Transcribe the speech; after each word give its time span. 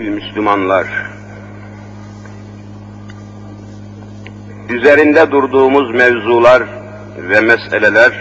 Müslümanlar, 0.00 0.86
üzerinde 4.68 5.30
durduğumuz 5.30 5.94
mevzular 5.94 6.62
ve 7.18 7.40
meseleler 7.40 8.12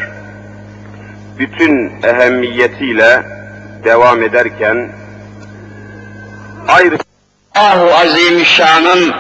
bütün 1.40 1.92
ehemmiyetiyle 2.04 3.24
devam 3.84 4.24
ederken 4.24 4.92
ayrı 6.68 6.98
Allahu 7.56 7.96
Azimüşşan'ın 7.96 9.14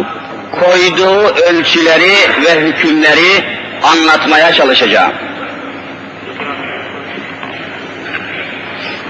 koyduğu 0.60 1.22
ölçüleri 1.22 2.14
ve 2.46 2.62
hükümleri 2.62 3.44
anlatmaya 3.84 4.54
çalışacağım. 4.54 5.14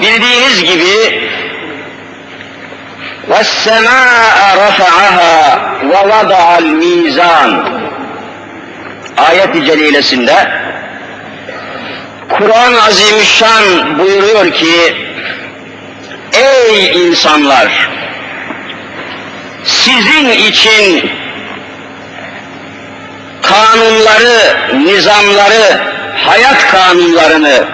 Bildiğiniz 0.01 0.63
gibi 0.63 1.21
وَالسَّمَاءَ 3.30 4.38
رَفَعَهَا 4.64 5.34
وَوَضَعَ 5.92 6.58
الْمِيزَانِ 6.58 7.50
Ayet-i 9.16 9.64
celilesinde 9.64 10.34
Kur'an-ı 12.28 12.82
Azimüşşan 12.82 13.98
buyuruyor 13.98 14.52
ki 14.52 14.94
Ey 16.32 17.06
insanlar! 17.06 17.88
Sizin 19.64 20.30
için 20.30 21.10
kanunları, 23.42 24.56
nizamları, 24.84 25.80
hayat 26.24 26.70
kanunlarını 26.70 27.64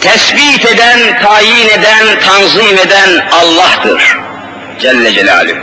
tespit 0.00 0.64
eden, 0.66 1.22
tayin 1.22 1.68
eden, 1.68 2.06
tanzim 2.26 2.78
eden 2.78 3.28
Allah'tır. 3.32 4.18
Celle 4.80 5.12
Celaluhu. 5.12 5.58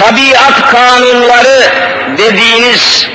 Tabiat 0.00 0.70
kanunları 0.70 1.72
dediğiniz, 2.18 3.06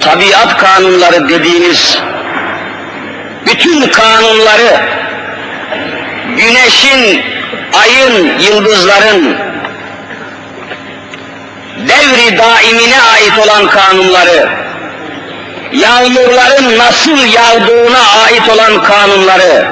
tabiat 0.00 0.56
kanunları 0.56 1.28
dediğiniz 1.28 1.98
bütün 3.46 3.88
kanunları 3.88 4.80
güneşin, 6.36 7.22
ayın, 7.72 8.38
yıldızların 8.38 9.36
devri 11.88 12.38
daimine 12.38 13.02
ait 13.02 13.38
olan 13.38 13.68
kanunları, 13.68 14.48
yağmurların 15.72 16.78
nasıl 16.78 17.26
yağdığına 17.26 18.00
ait 18.24 18.48
olan 18.48 18.82
kanunları, 18.82 19.66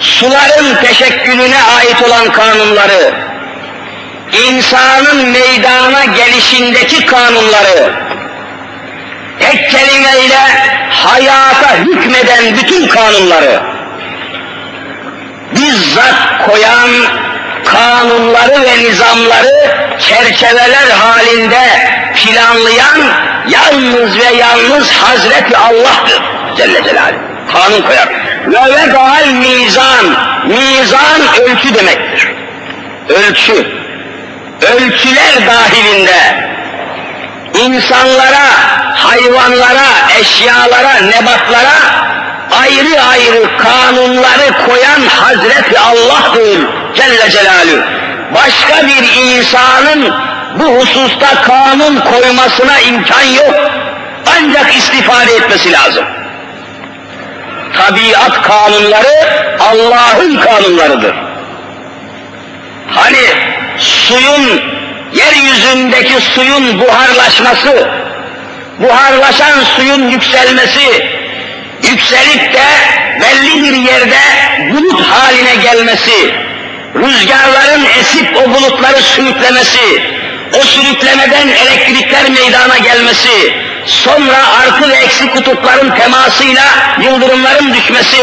suların 0.00 0.74
teşekkülüne 0.82 1.62
ait 1.62 2.02
olan 2.02 2.32
kanunları, 2.32 3.12
insanın 4.48 5.28
meydana 5.28 6.04
gelişindeki 6.04 7.06
kanunları, 7.06 7.92
tek 9.40 9.70
kelimeyle 9.70 10.40
hayata 10.90 11.76
hükmeden 11.76 12.56
bütün 12.56 12.88
kanunları, 12.88 13.60
bizzat 15.52 16.46
koyan 16.46 16.90
kanunları 17.64 18.62
ve 18.62 18.78
nizamları 18.78 19.70
çerçeveler 19.98 20.90
halinde 20.90 21.90
planlayan 22.14 23.00
yalnız 23.48 24.18
ve 24.18 24.36
yalnız 24.36 24.92
Hazreti 24.92 25.56
Allah'tır 25.56 26.22
Celle 26.56 26.82
Celaluhu. 26.84 27.20
Kanun 27.52 27.82
koyar. 27.82 28.08
Ve 28.46 28.74
vegal 28.76 29.26
mizan. 29.26 30.06
Mizan 30.46 31.20
ölçü 31.42 31.74
demektir. 31.74 32.28
Ölçü. 33.08 33.66
Ölçüler 34.62 35.46
dahilinde 35.46 36.46
insanlara, 37.64 38.46
hayvanlara, 38.94 39.86
eşyalara, 40.20 40.94
nebatlara 40.94 42.06
ayrı 42.60 43.02
ayrı 43.02 43.58
kanunları 43.58 44.66
koyan 44.66 45.00
Hazreti 45.20 45.78
Allah'tır 45.80 46.66
Celle 46.94 47.30
Celaluhu. 47.30 47.82
Başka 48.34 48.86
bir 48.86 49.22
insanın 49.22 50.14
bu 50.58 50.64
hususta 50.64 51.42
kanun 51.42 52.00
koymasına 52.00 52.80
imkan 52.80 53.22
yok. 53.22 53.54
Ancak 54.36 54.76
istifade 54.76 55.34
etmesi 55.34 55.72
lazım. 55.72 56.04
Tabiat 57.76 58.42
kanunları 58.42 59.30
Allah'ın 59.60 60.36
kanunlarıdır. 60.36 61.14
Hani 62.90 63.26
suyun, 63.78 64.62
yeryüzündeki 65.12 66.20
suyun 66.20 66.80
buharlaşması, 66.80 67.88
buharlaşan 68.78 69.64
suyun 69.76 70.08
yükselmesi, 70.08 71.06
yükselip 71.82 72.52
de 72.54 72.64
belli 73.20 73.62
bir 73.62 73.76
yerde 73.76 74.18
bulut 74.70 75.02
haline 75.02 75.54
gelmesi, 75.56 76.34
rüzgarların 76.94 77.84
esip 78.00 78.36
o 78.36 78.54
bulutları 78.54 79.00
sürüklemesi, 79.02 80.02
o 80.60 80.64
sürüklemeden 80.64 81.48
elektrikler 81.48 82.30
meydana 82.30 82.78
gelmesi, 82.78 83.54
sonra 83.86 84.38
artı 84.60 84.90
ve 84.90 84.94
eksi 84.94 85.30
kutupların 85.30 85.90
temasıyla 85.90 86.64
yıldırımların 87.02 87.74
düşmesi 87.74 88.22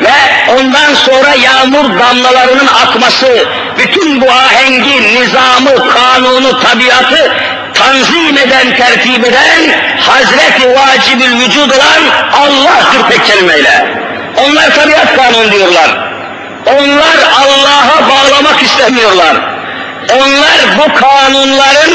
ve 0.00 0.12
ondan 0.52 0.94
sonra 0.94 1.34
yağmur 1.34 1.98
damlalarının 1.98 2.66
akması, 2.66 3.48
bütün 3.78 4.20
bu 4.20 4.30
ahengi, 4.30 5.02
nizamı, 5.02 5.88
kanunu, 5.88 6.60
tabiatı 6.60 7.32
tanzim 7.74 8.38
eden, 8.38 8.76
tertip 8.76 9.28
eden, 9.28 9.80
Hazreti 10.00 10.68
Vacibül 10.68 11.40
Vücud 11.40 11.70
olan 11.70 12.02
Allah'tır 12.32 13.10
tek 13.10 13.26
kelimeyle. 13.26 13.86
Onlar 14.36 14.74
tabiat 14.74 15.16
kanunu 15.16 15.52
diyorlar. 15.52 15.90
Onlar 16.66 17.16
Allah'a 17.40 18.10
bağlamak 18.10 18.62
istemiyorlar. 18.62 19.53
Onlar 20.12 20.78
bu 20.78 20.94
kanunların 20.94 21.90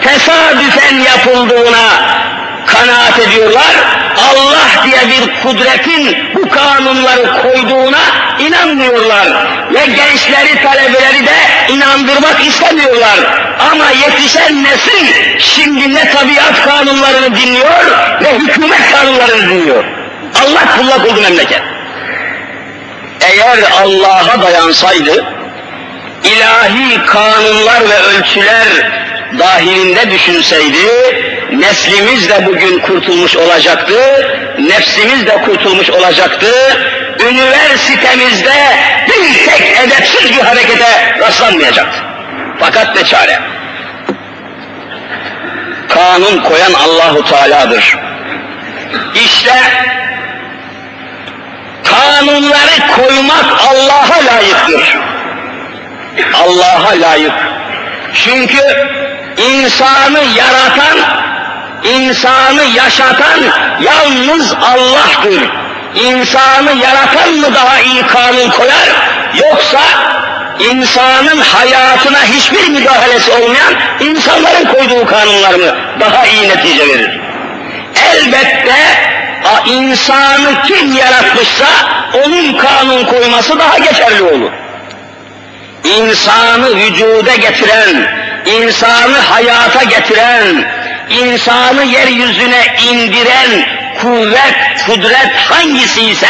tesadüfen 0.00 0.98
yapıldığına 0.98 1.88
kanaat 2.66 3.18
ediyorlar. 3.18 3.74
Allah 4.16 4.84
diye 4.84 5.00
bir 5.08 5.42
kudretin 5.42 6.16
bu 6.34 6.48
kanunları 6.48 7.42
koyduğuna 7.42 7.98
inanmıyorlar. 8.38 9.28
Ve 9.74 9.86
gençleri, 9.86 10.62
talebeleri 10.62 11.26
de 11.26 11.36
inandırmak 11.68 12.46
istemiyorlar. 12.46 13.18
Ama 13.72 13.90
yetişen 13.90 14.64
nesil 14.64 15.06
şimdi 15.38 15.94
ne 15.94 16.10
tabiat 16.10 16.62
kanunlarını 16.64 17.36
dinliyor, 17.36 17.84
ne 18.20 18.28
hükümet 18.38 18.92
kanunlarını 18.92 19.50
dinliyor. 19.50 19.84
Allah 20.44 20.76
kullak 20.76 21.12
oldu 21.12 21.20
memleket. 21.22 21.62
Eğer 23.20 23.58
Allah'a 23.82 24.42
dayansaydı, 24.42 25.24
ilahi 26.24 27.06
kanunlar 27.06 27.80
ve 27.90 27.98
ölçüler 27.98 28.66
dahilinde 29.38 30.10
düşünseydi, 30.10 30.86
neslimiz 31.52 32.28
de 32.28 32.46
bugün 32.46 32.78
kurtulmuş 32.78 33.36
olacaktı, 33.36 34.26
nefsimiz 34.58 35.26
de 35.26 35.42
kurtulmuş 35.44 35.90
olacaktı, 35.90 36.46
üniversitemizde 37.30 38.54
bir 39.08 39.46
tek 39.46 39.78
edepsiz 39.84 40.36
bir 40.36 40.42
harekete 40.42 41.16
rastlanmayacaktı. 41.20 41.98
Fakat 42.58 42.96
ne 42.96 43.04
çare? 43.04 43.40
Kanun 45.88 46.42
koyan 46.42 46.72
Allahu 46.72 47.24
Teala'dır. 47.24 47.96
İşte 49.14 49.52
kanunları 51.84 52.86
koymak 52.96 53.44
Allah'a 53.68 54.26
layıktır. 54.26 54.96
Allah'a 56.34 57.00
layık. 57.00 57.32
Çünkü 58.14 58.58
insanı 59.36 60.20
yaratan, 60.36 60.98
insanı 61.84 62.64
yaşatan 62.64 63.40
yalnız 63.80 64.52
Allah'tır. 64.52 65.42
İnsanı 65.94 66.72
yaratan 66.72 67.34
mı 67.34 67.54
daha 67.54 67.80
iyi 67.80 68.06
kanun 68.06 68.50
koyar, 68.50 68.88
yoksa 69.34 69.80
insanın 70.58 71.40
hayatına 71.40 72.22
hiçbir 72.24 72.68
müdahalesi 72.68 73.32
olmayan 73.32 73.74
insanların 74.00 74.64
koyduğu 74.64 75.06
kanunlar 75.06 75.54
mı 75.54 75.76
daha 76.00 76.26
iyi 76.26 76.48
netice 76.48 76.88
verir? 76.88 77.20
Elbette 78.14 78.76
insanı 79.66 80.62
kim 80.66 80.92
yaratmışsa 80.92 81.66
onun 82.24 82.58
kanun 82.58 83.04
koyması 83.04 83.58
daha 83.58 83.78
geçerli 83.78 84.22
olur. 84.22 84.50
İnsanı 85.86 86.76
vücuda 86.76 87.34
getiren, 87.34 88.10
insanı 88.46 89.18
hayata 89.18 89.82
getiren, 89.82 90.64
insanı 91.10 91.84
yeryüzüne 91.84 92.76
indiren 92.90 93.66
kuvvet, 94.00 94.56
kudret 94.86 95.36
hangisi 95.50 96.02
ise 96.02 96.26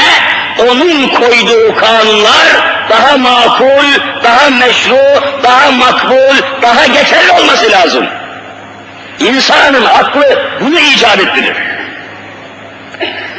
onun 0.58 1.08
koyduğu 1.08 1.74
kanunlar 1.76 2.76
daha 2.90 3.16
makul, 3.16 3.86
daha 4.24 4.50
meşru, 4.50 5.22
daha 5.42 5.70
makbul, 5.70 6.62
daha 6.62 6.86
geçerli 6.86 7.32
olması 7.32 7.72
lazım. 7.72 8.06
İnsanın 9.20 9.84
aklı 9.84 10.42
bunu 10.60 10.80
icap 10.80 11.18
ettirir. 11.18 11.56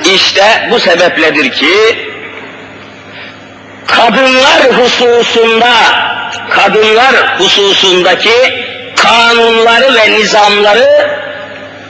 İşte 0.05 0.67
bu 0.71 0.79
sebepledir 0.79 1.51
ki 1.51 2.06
kadınlar 3.87 4.79
hususunda 4.79 5.73
kadınlar 6.49 7.39
hususundaki 7.39 8.65
kanunları 8.95 9.95
ve 9.95 10.11
nizamları 10.11 11.17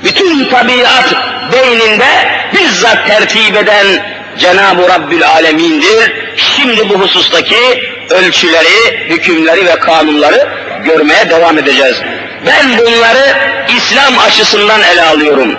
bütün 0.04 0.46
tabiat 0.46 1.14
beyninde 1.54 2.08
bizzat 2.54 3.08
tertip 3.08 3.58
eden 3.58 3.88
Cenab-ı 4.38 4.90
Rabbül 4.90 5.28
Alemin'dir. 5.28 6.14
Şimdi 6.36 6.90
bu 6.90 6.94
husustaki 6.94 7.84
ölçüleri, 8.10 9.10
hükümleri 9.10 9.66
ve 9.66 9.80
kanunları 9.80 10.48
görmeye 10.86 11.30
devam 11.30 11.58
edeceğiz. 11.58 12.02
Ben 12.46 12.78
bunları 12.78 13.38
İslam 13.78 14.20
açısından 14.20 14.82
ele 14.82 15.04
alıyorum. 15.04 15.56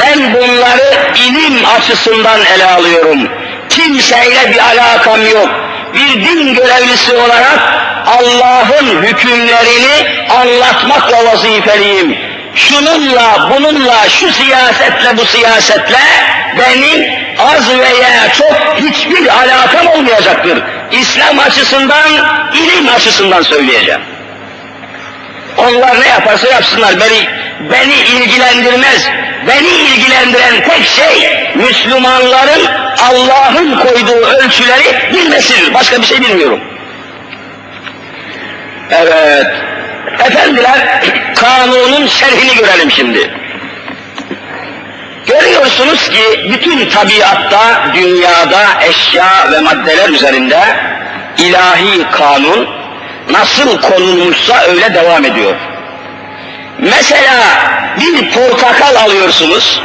Ben 0.00 0.34
bunları 0.34 0.94
ilim 1.16 1.64
açısından 1.76 2.40
ele 2.54 2.66
alıyorum. 2.66 3.28
Kimseyle 3.68 4.52
bir 4.52 4.58
alakam 4.58 5.26
yok. 5.26 5.48
Bir 5.94 6.24
din 6.24 6.54
görevlisi 6.54 7.16
olarak 7.16 7.58
Allah'ın 8.06 9.02
hükümlerini 9.02 10.26
anlatmakla 10.30 11.24
vazifeliyim. 11.24 12.18
Şununla, 12.54 13.50
bununla, 13.50 14.08
şu 14.08 14.32
siyasetle, 14.32 15.16
bu 15.16 15.24
siyasetle 15.24 15.98
benim 16.58 17.12
az 17.38 17.68
veya 17.78 18.32
çok 18.38 18.76
hiçbir 18.76 19.28
alakam 19.28 19.86
olmayacaktır. 19.86 20.62
İslam 20.92 21.38
açısından, 21.38 22.10
ilim 22.54 22.88
açısından 22.88 23.42
söyleyeceğim. 23.42 24.00
Onlar 25.56 26.00
ne 26.00 26.08
yaparsa 26.08 26.48
yapsınlar 26.48 27.00
beni 27.00 27.28
beni 27.72 27.94
ilgilendirmez. 27.94 29.08
Beni 29.48 29.68
ilgilendiren 29.68 30.68
tek 30.68 30.86
şey 30.86 31.48
Müslümanların 31.54 32.66
Allah'ın 32.98 33.78
koyduğu 33.78 34.26
ölçüleri 34.26 35.12
bilmesidir. 35.12 35.74
Başka 35.74 36.00
bir 36.00 36.06
şey 36.06 36.20
bilmiyorum. 36.20 36.60
Evet. 38.90 39.46
Efendiler 40.26 41.02
kanunun 41.34 42.06
şerhini 42.06 42.54
görelim 42.56 42.90
şimdi. 42.90 43.30
Görüyorsunuz 45.26 46.08
ki 46.08 46.50
bütün 46.52 46.90
tabiatta, 46.90 47.82
dünyada, 47.94 48.66
eşya 48.88 49.52
ve 49.52 49.60
maddeler 49.60 50.08
üzerinde 50.08 50.60
ilahi 51.38 52.10
kanun 52.10 52.68
nasıl 53.30 53.80
konulmuşsa 53.80 54.62
öyle 54.62 54.94
devam 54.94 55.24
ediyor. 55.24 55.54
Mesela 56.78 57.42
bir 58.00 58.30
portakal 58.30 58.96
alıyorsunuz, 58.96 59.82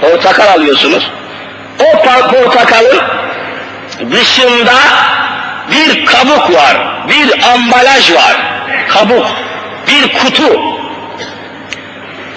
portakal 0.00 0.48
alıyorsunuz, 0.48 1.10
o 1.80 2.02
portakalın 2.28 3.02
dışında 4.10 4.74
bir 5.70 6.06
kabuk 6.06 6.54
var, 6.54 6.76
bir 7.08 7.52
ambalaj 7.52 8.12
var, 8.12 8.36
kabuk, 8.88 9.26
bir 9.88 10.12
kutu. 10.18 10.60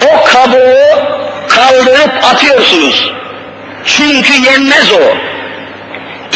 O 0.06 0.24
kabuğu 0.24 1.18
kaldırıp 1.48 2.24
atıyorsunuz. 2.24 3.12
Çünkü 3.84 4.32
yenmez 4.32 4.92
o. 4.92 5.16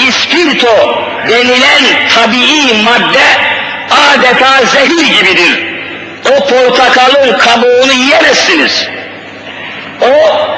İspirto 0.08 0.96
denilen 1.28 2.08
tabii 2.14 2.82
madde 2.84 3.22
adeta 3.90 4.66
zehir 4.66 5.06
gibidir. 5.06 5.71
O 6.30 6.46
portakalın 6.46 7.38
kabuğunu 7.38 7.92
yiyemezsiniz. 7.92 8.88
O 10.00 10.12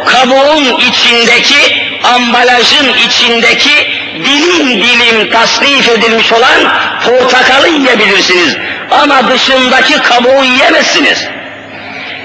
kabuğun 0.06 0.64
içindeki, 0.78 1.76
ambalajın 2.14 2.93
içindeki 3.06 3.90
dilim 4.14 4.69
dilim 4.69 5.31
tasnif 5.31 5.88
edilmiş 5.88 6.32
olan 6.32 6.72
portakalı 7.06 7.69
yiyebilirsiniz. 7.69 8.56
Ama 8.90 9.28
dışındaki 9.28 10.02
kabuğu 10.02 10.44
yiyemezsiniz. 10.44 11.28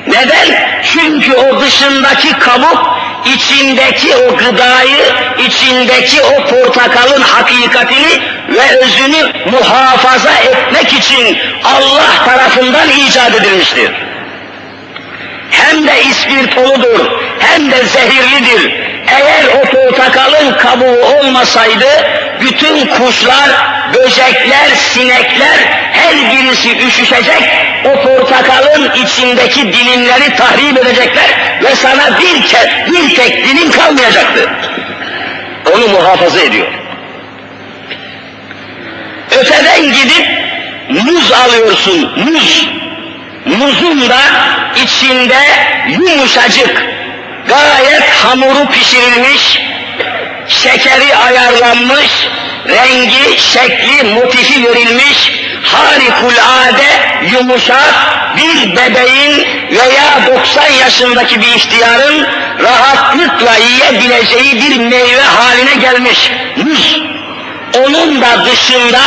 Neden? 0.07 0.80
Çünkü 0.94 1.33
o 1.33 1.62
dışındaki 1.62 2.39
kabuk 2.39 3.00
içindeki 3.25 4.15
o 4.15 4.38
gıdayı, 4.38 5.06
içindeki 5.47 6.21
o 6.21 6.45
portakalın 6.45 7.21
hakikatini 7.21 8.21
ve 8.50 8.80
özünü 8.80 9.33
muhafaza 9.51 10.31
etmek 10.31 10.79
için 11.00 11.38
Allah 11.63 12.25
tarafından 12.25 12.90
icat 12.90 13.36
edilmiştir. 13.36 13.92
Hem 15.51 15.88
de 15.88 16.01
ispirtoludur, 16.04 17.06
hem 17.40 17.72
de 17.72 17.84
zehirlidir. 17.84 18.74
Eğer 19.07 19.44
o 19.62 19.62
portakalın 19.62 20.54
kabuğu 20.54 21.06
olmasaydı, 21.06 21.88
bütün 22.42 22.88
kuşlar, 22.88 23.50
böcekler, 23.94 24.69
sinekler 24.75 25.57
her 25.92 26.31
birisi 26.31 26.78
üşüşecek, 26.88 27.44
o 27.86 28.02
portakalın 28.02 28.92
içindeki 28.92 29.74
dilimleri 29.74 30.36
tahrip 30.36 30.78
edecekler 30.78 31.30
ve 31.63 31.75
sana 31.75 32.19
bir, 32.19 32.48
ke 32.48 32.86
bir 32.88 33.16
tek 33.16 33.48
dilim 33.48 33.72
kalmayacaktı. 33.72 34.50
Onu 35.75 35.88
muhafaza 35.88 36.42
ediyor. 36.42 36.68
Öteden 39.31 39.81
gidip 39.84 40.49
muz 40.89 41.31
alıyorsun, 41.31 42.12
muz. 42.25 42.69
Muzun 43.45 44.09
da 44.09 44.19
içinde 44.83 45.39
yumuşacık, 45.89 46.86
gayet 47.47 48.09
hamuru 48.09 48.68
pişirilmiş, 48.69 49.62
şekeri 50.47 51.15
ayarlanmış, 51.15 52.27
rengi, 52.68 53.39
şekli, 53.41 54.03
motifi 54.13 54.63
verilmiş, 54.63 55.31
harikulade, 55.63 56.88
yumuşak 57.31 57.94
bir 58.38 58.75
bebeğin 58.75 59.47
veya 59.71 60.38
90 60.38 60.71
yaşındaki 60.71 61.42
bir 61.42 61.47
ihtiyarın 61.47 62.27
rahatlıkla 62.63 63.56
yiyebileceği 63.56 64.56
bir 64.56 64.77
meyve 64.77 65.21
haline 65.21 65.75
gelmiş 65.75 66.31
muz. 66.56 67.01
Onun 67.77 68.21
da 68.21 68.45
dışında 68.45 68.99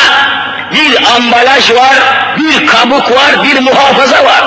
bir 0.73 1.15
ambalaj 1.17 1.71
var, 1.71 1.97
bir 2.37 2.67
kabuk 2.67 3.11
var, 3.11 3.45
bir 3.45 3.61
muhafaza 3.61 4.25
var. 4.25 4.45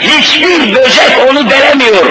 Hiçbir 0.00 0.74
böcek 0.74 1.12
onu 1.30 1.50
delemiyor. 1.50 2.06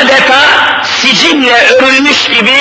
Adeta 0.00 0.40
sicinle 0.84 1.68
örülmüş 1.70 2.28
gibi, 2.28 2.56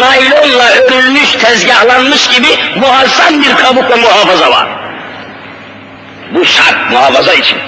naylonla 0.00 0.70
örülmüş, 0.70 1.32
tezgahlanmış 1.32 2.28
gibi 2.28 2.48
muazzam 2.76 3.42
bir 3.42 3.56
kabuk 3.56 3.90
ve 3.90 3.94
muhafaza 3.94 4.50
var. 4.50 4.66
Bu 6.30 6.44
şart 6.44 6.90
muhafaza 6.90 7.32
için. 7.34 7.58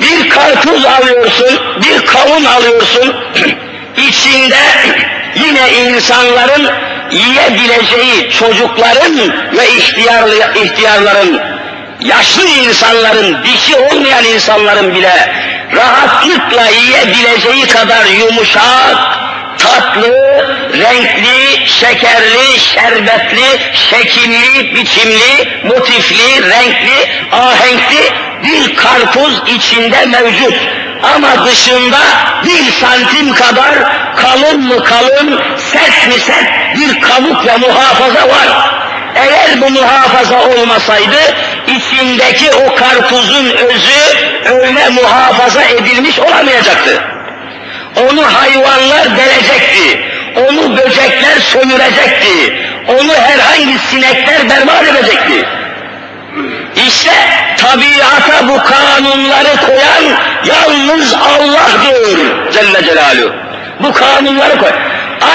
Bir 0.00 0.30
karpuz 0.30 0.84
alıyorsun, 0.84 1.60
bir 1.76 2.06
kavun 2.06 2.44
alıyorsun, 2.44 3.16
içinde 3.96 4.58
yine 5.34 5.72
insanların 5.72 6.70
yiyebileceği 7.12 8.30
çocukların 8.30 9.18
ve 9.56 9.68
ihtiyarlı, 9.68 10.54
ihtiyarların, 10.64 11.40
yaşlı 12.00 12.46
insanların, 12.46 13.44
dişi 13.44 13.76
olmayan 13.76 14.24
insanların 14.24 14.94
bile 14.94 15.32
rahatlıkla 15.76 16.66
yiyebileceği 16.66 17.66
kadar 17.66 18.04
yumuşak, 18.06 19.20
tatlı, 19.58 20.46
renkli, 20.78 21.68
şekerli, 21.68 22.60
şerbetli, 22.60 23.60
şekilli, 23.90 24.74
biçimli, 24.74 25.48
motifli, 25.64 26.50
renkli, 26.50 27.10
ahenkli 27.32 28.12
bir 28.44 28.76
karpuz 28.76 29.42
içinde 29.46 30.06
mevcut. 30.06 30.54
Ama 31.02 31.46
dışında 31.46 31.98
bir 32.44 32.72
santim 32.72 33.34
kadar 33.34 33.70
kalın 34.16 34.60
mı 34.60 34.84
kalın, 34.84 35.40
sert 35.72 36.08
mi 36.08 36.20
sert 36.20 36.76
bir 36.76 37.00
kabuk 37.00 37.46
ve 37.46 37.56
muhafaza 37.56 38.28
var. 38.28 38.48
Eğer 39.14 39.60
bu 39.60 39.70
muhafaza 39.70 40.40
olmasaydı, 40.44 41.18
içindeki 41.66 42.50
o 42.52 42.74
karpuzun 42.74 43.50
özü 43.50 44.00
öyle 44.44 44.88
muhafaza 44.88 45.62
edilmiş 45.62 46.18
olamayacaktı. 46.18 47.02
Onu 47.96 48.34
hayvanlar 48.34 49.16
delecekti, 49.16 50.00
onu 50.36 50.76
böcekler 50.76 51.40
sömürecekti, 51.40 52.58
onu 52.88 53.14
herhangi 53.14 53.78
sinekler 53.90 54.50
berbat 54.50 54.82
edecekti. 54.82 55.46
İşte 56.76 57.12
tabiata 57.56 58.48
bu 58.48 58.62
kanunları 58.64 59.56
koyan 59.66 60.16
yalnız 60.44 61.14
Allah'dır 61.14 62.52
Celle 62.52 62.84
Celaluhu. 62.84 63.34
Bu 63.80 63.92
kanunları 63.92 64.58
koy. 64.58 64.70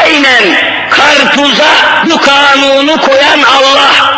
Aynen 0.02 0.44
karpuza 0.90 1.72
bu 2.06 2.22
kanunu 2.22 3.02
koyan 3.02 3.40
Allah, 3.42 4.14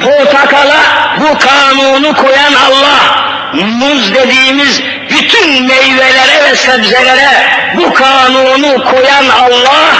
portakala 0.00 0.76
bu 1.20 1.38
kanunu 1.38 2.16
koyan 2.16 2.52
Allah, 2.54 2.98
muz 3.54 4.14
dediğimiz 4.14 4.82
bütün 5.10 5.66
meyvelere 5.66 6.50
ve 6.50 6.56
sebzelere 6.56 7.46
bu 7.76 7.94
kanunu 7.94 8.84
koyan 8.84 9.24
Allah, 9.28 9.94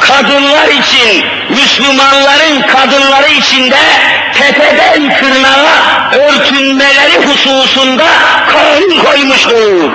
kadınlar 0.00 0.68
için, 0.68 1.24
Müslümanların 1.50 2.62
kadınları 2.62 3.28
içinde 3.28 3.78
tepeden 4.34 5.18
tırnağa 5.18 5.66
örtünmeleri 6.12 7.26
hususunda 7.26 8.06
kanun 8.52 9.04
koymuştur. 9.04 9.90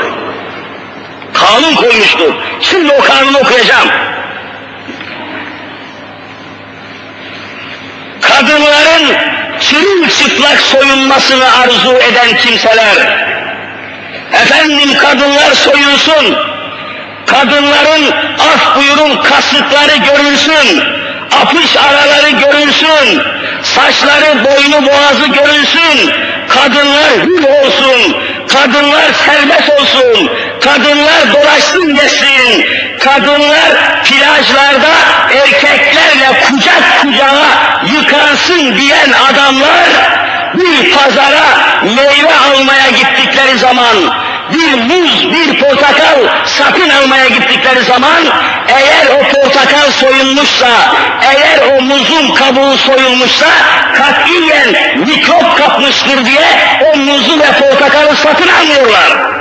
Kanun 1.34 1.76
koymuştur. 1.76 2.34
Şimdi 2.62 2.94
o 2.94 3.04
kanunu 3.04 3.38
okuyacağım. 3.38 3.90
Kadınların 8.22 9.16
çırılçıplak 9.60 10.62
soyunmasını 10.62 11.46
arzu 11.62 11.94
eden 11.94 12.38
kimseler, 12.38 12.96
efendim 14.34 14.98
kadınlar 14.98 15.52
soyunsun, 15.54 16.38
kadınların 17.28 18.12
af 18.40 18.76
buyurun 18.78 19.24
kasıkları 19.24 19.98
görülsün, 19.98 20.84
apış 21.42 21.78
araları 21.78 22.30
görülsün, 22.30 23.22
saçları 23.64 24.46
boynu 24.46 24.88
boğazı 24.88 25.28
görülsün, 25.28 26.12
kadınlar 26.50 27.12
hür 27.24 27.44
olsun, 27.44 28.18
kadınlar 28.48 29.06
serbest 29.26 29.70
olsun, 29.70 30.30
kadınlar 30.62 31.34
dolaşsın 31.34 31.96
geçsin, 31.96 32.66
kadınlar 33.00 34.02
plajlarda 34.04 34.94
erkeklerle 35.42 36.42
kucak 36.50 37.02
kucağa 37.02 37.46
yıkansın 37.94 38.78
diyen 38.78 39.12
adamlar 39.32 39.84
bir 40.54 40.92
pazara 40.92 41.44
meyve 41.84 42.36
almaya 42.36 42.90
gittikleri 42.90 43.58
zaman 43.58 43.96
bir 44.54 44.74
muz, 44.74 45.34
bir 45.34 45.60
portakal 45.60 46.20
satın 46.46 46.90
almaya 46.90 47.28
gittikleri 47.28 47.84
zaman 47.84 48.24
eğer 48.68 49.06
o 49.16 49.34
portakal 49.34 49.92
soyulmuşsa, 49.92 50.68
eğer 51.22 51.78
o 51.78 51.82
muzun 51.82 52.36
kabuğu 52.36 52.78
soyulmuşsa 52.78 53.46
katiyen 53.94 54.98
mikrop 54.98 55.58
kapmıştır 55.58 56.26
diye 56.26 56.46
o 56.94 56.98
muzu 56.98 57.40
ve 57.40 57.52
portakalı 57.52 58.16
satın 58.16 58.48
almıyorlar 58.48 59.41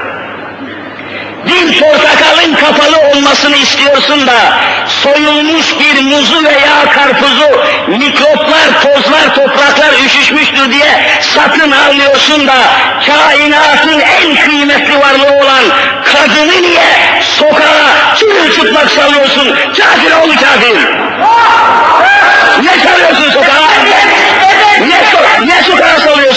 bir 1.51 1.81
portakalın 1.81 2.55
kapalı 2.55 2.99
olmasını 3.11 3.57
istiyorsun 3.57 4.27
da 4.27 4.59
soyulmuş 4.87 5.67
bir 5.81 6.03
muzu 6.03 6.45
veya 6.45 6.93
karpuzu 6.95 7.51
mikroplar, 7.89 8.83
tozlar, 8.83 9.35
topraklar 9.35 9.93
üşüşmüştür 10.07 10.73
diye 10.73 11.21
satın 11.21 11.71
alıyorsun 11.71 12.47
da 12.47 12.55
kainatın 13.07 14.01
en 14.01 14.37
kıymetli 14.45 15.01
varlığı 15.01 15.45
olan 15.45 15.65
kadını 16.05 16.63
niye 16.63 16.87
sokağa 17.39 18.17
çırılçıplak 18.19 18.91
salıyorsun? 18.91 19.57
Kafir 19.79 20.13
oğlu 20.13 20.35
kafir! 20.37 20.77
Ne 22.63 22.85
salıyorsun 22.85 23.31
sokağa? 23.31 23.71
Niye, 24.81 24.99
so 25.13 25.45
niye 25.45 25.63
sokağa 25.63 26.01
salıyorsun? 26.01 26.30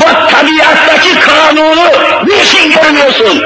Bak 0.00 0.30
tabiattaki 0.30 1.20
kanunu 1.20 1.90
niçin 2.26 2.70
görmüyorsun? 2.70 3.44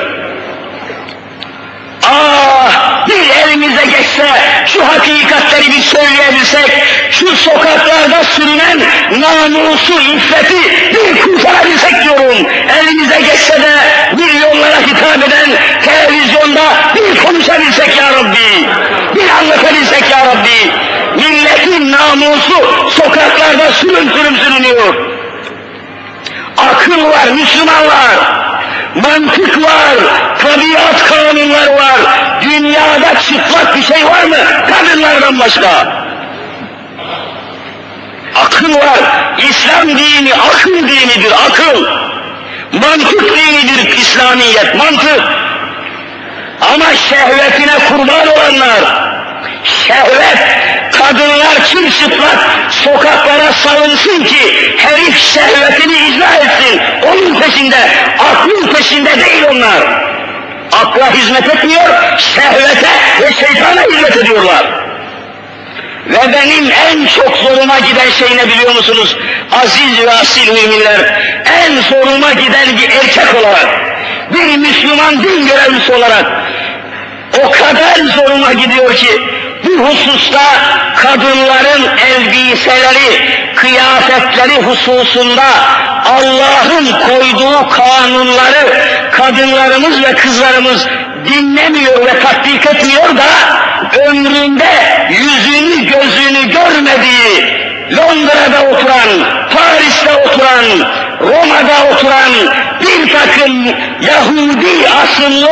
Ah 2.13 3.07
bir 3.09 3.31
elimize 3.43 3.85
geçse 3.85 4.27
şu 4.67 4.89
hakikatleri 4.89 5.71
bir 5.71 5.83
söyleyebilsek, 5.83 6.71
şu 7.11 7.37
sokaklarda 7.37 8.25
sürünen 8.25 8.81
namusu, 9.21 10.01
iffeti 10.01 10.95
bir 10.95 11.21
kurtarabilsek 11.21 12.05
diyorum. 12.05 12.47
Elimize 12.81 13.21
geçse 13.21 13.63
de 13.63 13.73
milyonlara 14.17 14.81
hitap 14.81 15.29
eden 15.29 15.51
televizyonda 15.85 16.63
bir 16.95 17.23
konuşabilsek 17.23 17.97
ya 17.97 18.11
Rabbi. 18.11 18.69
Bir 19.15 19.29
anlatabilsek 19.29 20.11
ya 20.11 20.27
Rabbi. 20.27 20.71
Milletin 21.17 21.93
namusu 21.93 22.91
sokaklarda 22.91 23.73
sürüm 23.73 24.11
sürüm 24.11 24.37
sürünüyor 24.37 25.20
akıl 26.71 27.05
var 27.05 27.29
Müslümanlar, 27.33 28.17
mantık 28.95 29.63
var, 29.63 29.97
tabiat 30.39 31.09
kanunları 31.09 31.75
var. 31.75 32.01
Dünyada 32.43 33.21
çıplak 33.21 33.77
bir 33.77 33.83
şey 33.83 34.07
var 34.07 34.25
mı? 34.25 34.37
Kadınlardan 34.71 35.39
başka. 35.39 36.01
Akıl 38.35 38.75
var. 38.75 39.01
İslam 39.39 39.89
dini 39.89 40.35
akıl 40.35 40.73
dinidir, 40.73 41.33
akıl. 41.47 41.87
Mantık 42.73 43.37
dinidir 43.37 43.99
İslamiyet, 43.99 44.75
mantık. 44.75 45.23
Ama 46.75 46.85
şehvetine 46.95 47.75
kurban 47.89 48.29
olanlar, 48.29 49.10
şehvet, 49.65 50.39
kadınlar 50.99 51.55
çırçıplak 51.71 52.39
sokaklara 52.71 53.53
salınsın 53.53 54.25
ki 54.25 54.75
herif 54.77 55.19
şehvetini 55.19 56.09
icra 56.09 56.35
etsin. 56.35 56.81
Onun 57.03 57.41
peşinde, 57.41 57.77
aklın 58.19 58.75
peşinde 58.75 59.11
değil 59.21 59.45
onlar. 59.51 60.11
Akla 60.73 61.13
hizmet 61.13 61.55
etmiyor, 61.55 61.89
şehvete 62.19 62.89
ve 63.21 63.33
şeytana 63.33 63.83
hizmet 63.83 64.17
ediyorlar. 64.17 64.67
Ve 66.07 66.33
benim 66.33 66.71
en 66.71 67.07
çok 67.07 67.37
zoruma 67.37 67.79
giden 67.79 68.11
şey 68.11 68.37
ne 68.37 68.49
biliyor 68.49 68.75
musunuz? 68.75 69.17
Aziz 69.53 70.07
ve 70.07 70.11
asil 70.11 70.53
müminler, 70.53 71.21
en 71.65 71.81
zoruma 71.81 72.33
giden 72.33 72.79
bir 72.79 72.91
erkek 72.91 73.35
olarak, 73.41 73.69
bir 74.35 74.57
Müslüman 74.57 75.23
din 75.23 75.47
görevlisi 75.47 75.93
olarak, 75.93 76.27
o 77.45 77.51
kadar 77.51 77.95
zoruma 78.17 78.53
gidiyor 78.53 78.95
ki, 78.95 79.21
bu 79.79 79.87
hususta 79.87 80.43
kadınların 80.97 81.89
elbiseleri, 82.07 83.39
kıyafetleri 83.57 84.63
hususunda 84.63 85.51
Allah'ın 86.05 86.87
koyduğu 87.09 87.69
kanunları 87.69 88.83
kadınlarımız 89.13 90.03
ve 90.03 90.15
kızlarımız 90.15 90.87
dinlemiyor 91.25 92.07
ve 92.07 92.21
tatbik 92.21 92.67
etmiyor 92.67 93.17
da 93.17 93.31
ömründe 94.09 95.07
yüzünü 95.11 95.85
gözünü 95.85 96.53
görmediği 96.53 97.70
Londra'da 97.97 98.63
oturan, 98.71 99.09
Paris'te 99.55 100.13
oturan, 100.27 100.65
Roma'da 101.21 101.95
oturan 101.95 102.33
bir 102.81 103.13
takım 103.13 103.67
Yahudi 104.01 104.89
asıllı 105.03 105.51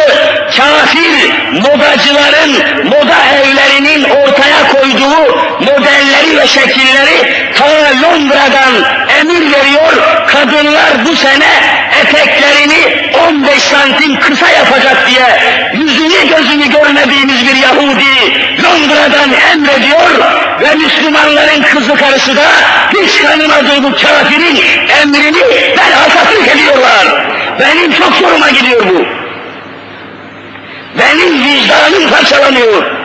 kafir 0.57 1.33
modacıların 1.53 2.51
moda 2.85 3.17
evlerinin 3.35 4.05
ortaya 4.05 4.69
koyduğu 4.73 5.39
modelleri 5.61 6.39
ve 6.39 6.47
şekilleri 6.47 7.49
ta 7.59 7.67
Londra'dan 8.03 8.75
emir 9.21 9.53
veriyor. 9.53 9.93
Kadınlar 10.27 11.07
bu 11.07 11.17
sene 11.17 11.49
eteklerini 12.01 13.11
15 13.29 13.63
santim 13.63 14.21
kısa 14.21 14.49
yapacak 14.51 15.11
diye 15.11 15.41
yüzünü 16.19 16.37
gözünü 16.37 16.71
görmediğimiz 16.71 17.47
bir 17.47 17.55
Yahudi 17.55 18.05
Londra'dan 18.65 19.33
emrediyor 19.53 20.11
ve 20.61 20.75
Müslümanların 20.75 21.63
kızı 21.63 21.95
karısı 21.95 22.37
da 22.37 22.47
hiç 22.95 23.15
tanımadığı 23.17 23.83
bu 23.83 23.93
kafirin 23.93 24.61
emrini 25.03 25.39
belhasatlık 25.77 26.49
ediyorlar. 26.49 27.27
Benim 27.61 27.93
çok 27.93 28.15
zoruma 28.15 28.51
gidiyor 28.51 28.87
bu. 28.89 29.05
Benim 30.99 31.45
vicdanım 31.45 32.11
parçalanıyor. 32.11 32.98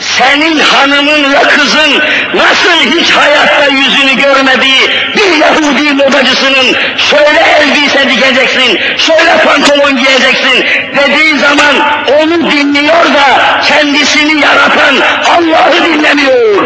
Senin 0.00 0.58
hanımın 0.58 1.32
ve 1.32 1.42
kızın 1.42 2.02
nasıl 2.34 2.98
hiç 2.98 3.10
hayatta 3.10 3.66
yüzünü 3.66 4.22
görmediği 4.22 4.90
bir 5.16 5.36
Yahudi 5.36 5.92
modacısının 5.92 6.76
şöyle 6.96 7.40
elbise 7.40 8.10
dikeceksin, 8.10 8.80
şöyle 8.96 9.44
pantolon 9.44 9.96
giyeceksin 9.96 10.64
dediği 10.96 11.38
zaman 11.38 11.74
onu 12.20 12.50
dinliyor 12.50 13.04
da 13.04 13.60
kendisini 13.68 14.40
yaratan 14.40 14.96
Allah'ı 15.36 15.84
dinlemiyor. 15.84 16.64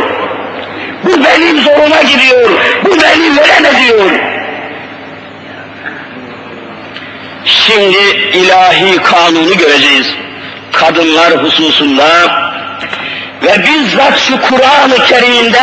Bu 1.04 1.24
benim 1.24 1.62
zoruma 1.62 2.02
gidiyor, 2.02 2.50
bu 2.84 2.90
beni 2.90 3.36
veren 3.36 3.64
ediyor. 3.64 4.10
Şimdi 7.44 7.98
ilahi 8.32 9.02
kanunu 9.02 9.56
göreceğiz. 9.56 10.06
Kadınlar 10.72 11.44
hususunda 11.44 12.51
ve 13.42 13.64
bizzat 13.64 14.18
şu 14.18 14.40
Kur'an-ı 14.40 15.04
Kerim'de 15.06 15.58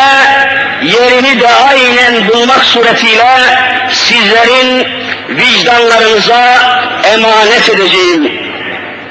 yerini 0.83 1.39
de 1.39 1.47
aynen 1.47 2.27
bulmak 2.27 2.65
suretiyle 2.65 3.37
sizlerin 3.91 4.87
vicdanlarınıza 5.29 6.59
emanet 7.13 7.69
edeceğim. 7.69 8.31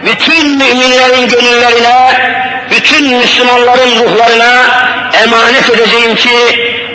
Bütün 0.05 0.49
müminlerin 0.49 1.29
gönüllerine 1.29 2.13
bütün 2.71 3.17
Müslümanların 3.17 3.99
ruhlarına 3.99 4.65
emanet 5.23 5.71
edeceğim 5.71 6.15
ki 6.15 6.31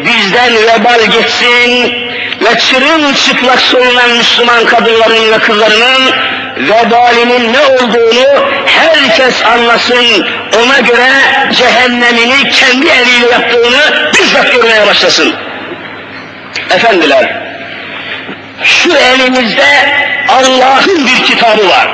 bizden 0.05 0.53
vebal 0.53 0.99
geçsin 0.99 1.93
ve 2.41 2.59
çırılçıplak 2.59 3.59
soyunan 3.59 4.09
Müslüman 4.09 4.65
kadınların 4.65 5.31
ve 5.31 5.39
kızlarının 5.39 6.11
vebalinin 6.57 7.53
ne 7.53 7.59
olduğunu 7.59 8.45
herkes 8.65 9.45
anlasın, 9.45 10.27
ona 10.61 10.79
göre 10.79 11.09
cehennemini 11.51 12.49
kendi 12.49 12.87
eliyle 12.87 13.31
yaptığını 13.31 14.11
bizzat 14.13 14.53
görmeye 14.53 14.87
başlasın. 14.87 15.35
Efendiler, 16.69 17.43
şu 18.63 18.97
elimizde 18.97 19.65
Allah'ın 20.29 21.07
bir 21.07 21.23
kitabı 21.23 21.69
var. 21.69 21.87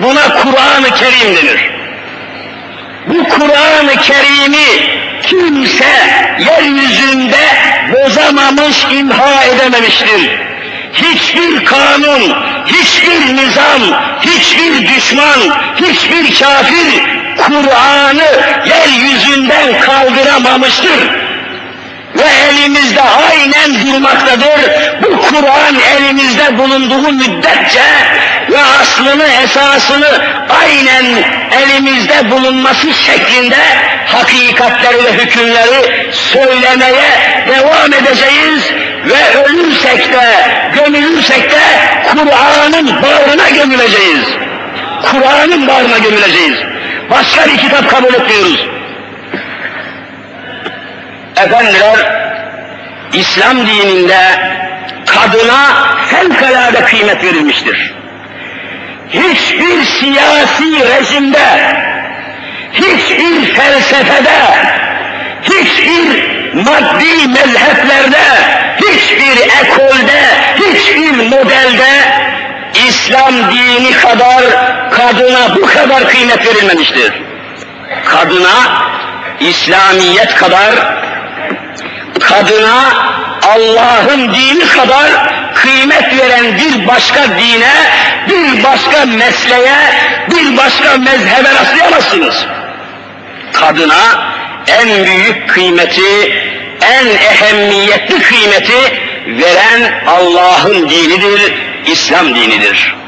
Buna 0.00 0.22
Kur'an-ı 0.22 0.94
Kerim 0.94 1.36
denir. 1.36 1.70
Bu 3.06 3.28
Kur'an-ı 3.28 3.96
Kerim'i 3.96 5.00
kimse 5.22 5.92
yeryüzünde 6.38 7.46
bozamamış, 7.92 8.84
imha 8.90 9.44
edememiştir. 9.44 10.30
Hiçbir 10.92 11.64
kanun, 11.64 12.36
hiçbir 12.66 13.36
nizam, 13.36 13.82
hiçbir 14.20 14.88
düşman, 14.88 15.40
hiçbir 15.76 16.38
kafir 16.38 17.19
Kur'an'ı 17.46 18.28
yeryüzünden 18.66 19.80
kaldıramamıştır 19.80 21.20
ve 22.16 22.24
elimizde 22.50 23.00
aynen 23.02 23.86
durmaktadır. 23.86 24.60
Bu 25.02 25.20
Kur'an 25.20 25.74
elimizde 25.96 26.58
bulunduğu 26.58 27.12
müddetçe 27.12 27.82
ve 28.50 28.58
aslını 28.80 29.24
esasını 29.44 30.22
aynen 30.62 31.06
elimizde 31.62 32.30
bulunması 32.30 32.86
şeklinde 32.94 33.56
hakikatleri 34.06 35.04
ve 35.04 35.12
hükümleri 35.12 36.10
söylemeye 36.12 37.10
devam 37.48 37.92
edeceğiz 37.92 38.64
ve 39.06 39.42
ölürsek 39.44 40.12
de 40.12 40.34
gömülürsek 40.74 41.50
de 41.50 41.60
Kur'an'ın 42.10 43.02
bağrına 43.02 43.50
gömüleceğiz. 43.50 44.24
Kur'an'ın 45.02 45.68
bağrına 45.68 45.98
gömüleceğiz. 45.98 46.58
Başka 47.10 47.46
bir 47.46 47.56
kitap 47.58 47.90
kabul 47.90 48.14
etmiyoruz. 48.14 48.68
Efendiler, 51.36 51.98
İslam 53.12 53.66
dininde 53.66 54.20
kadına 55.06 55.88
fevkalade 56.06 56.84
kıymet 56.84 57.24
verilmiştir. 57.24 57.94
Hiçbir 59.10 59.84
siyasi 59.84 60.88
rejimde, 60.88 61.76
hiçbir 62.72 63.54
felsefede, 63.54 64.38
hiçbir 65.42 66.24
maddi 66.54 67.28
mezheplerde, 67.28 68.22
hiçbir 68.76 69.40
ekolde, 69.62 70.22
hiçbir 70.56 71.28
modelde 71.28 72.20
İslam 72.74 73.34
dini 73.52 73.92
kadar 73.92 74.44
kadına 75.00 75.56
bu 75.56 75.66
kadar 75.66 76.08
kıymet 76.08 76.46
verilmemiştir. 76.46 77.12
Kadına 78.04 78.84
İslamiyet 79.40 80.34
kadar 80.34 80.74
kadına 82.20 82.92
Allah'ın 83.42 84.34
dini 84.34 84.66
kadar 84.66 85.10
kıymet 85.54 86.18
veren 86.18 86.58
bir 86.58 86.86
başka 86.86 87.22
dine, 87.22 87.72
bir 88.28 88.64
başka 88.64 89.06
mesleğe, 89.06 89.76
bir 90.30 90.56
başka 90.56 90.98
mezhebe 90.98 91.54
rastlayamazsınız. 91.60 92.46
Kadına 93.52 94.30
en 94.66 95.04
büyük 95.04 95.48
kıymeti, 95.48 96.32
en 96.80 97.06
ehemmiyetli 97.06 98.22
kıymeti 98.22 99.02
veren 99.26 100.04
Allah'ın 100.06 100.90
dinidir, 100.90 101.52
İslam 101.86 102.34
dinidir. 102.34 102.99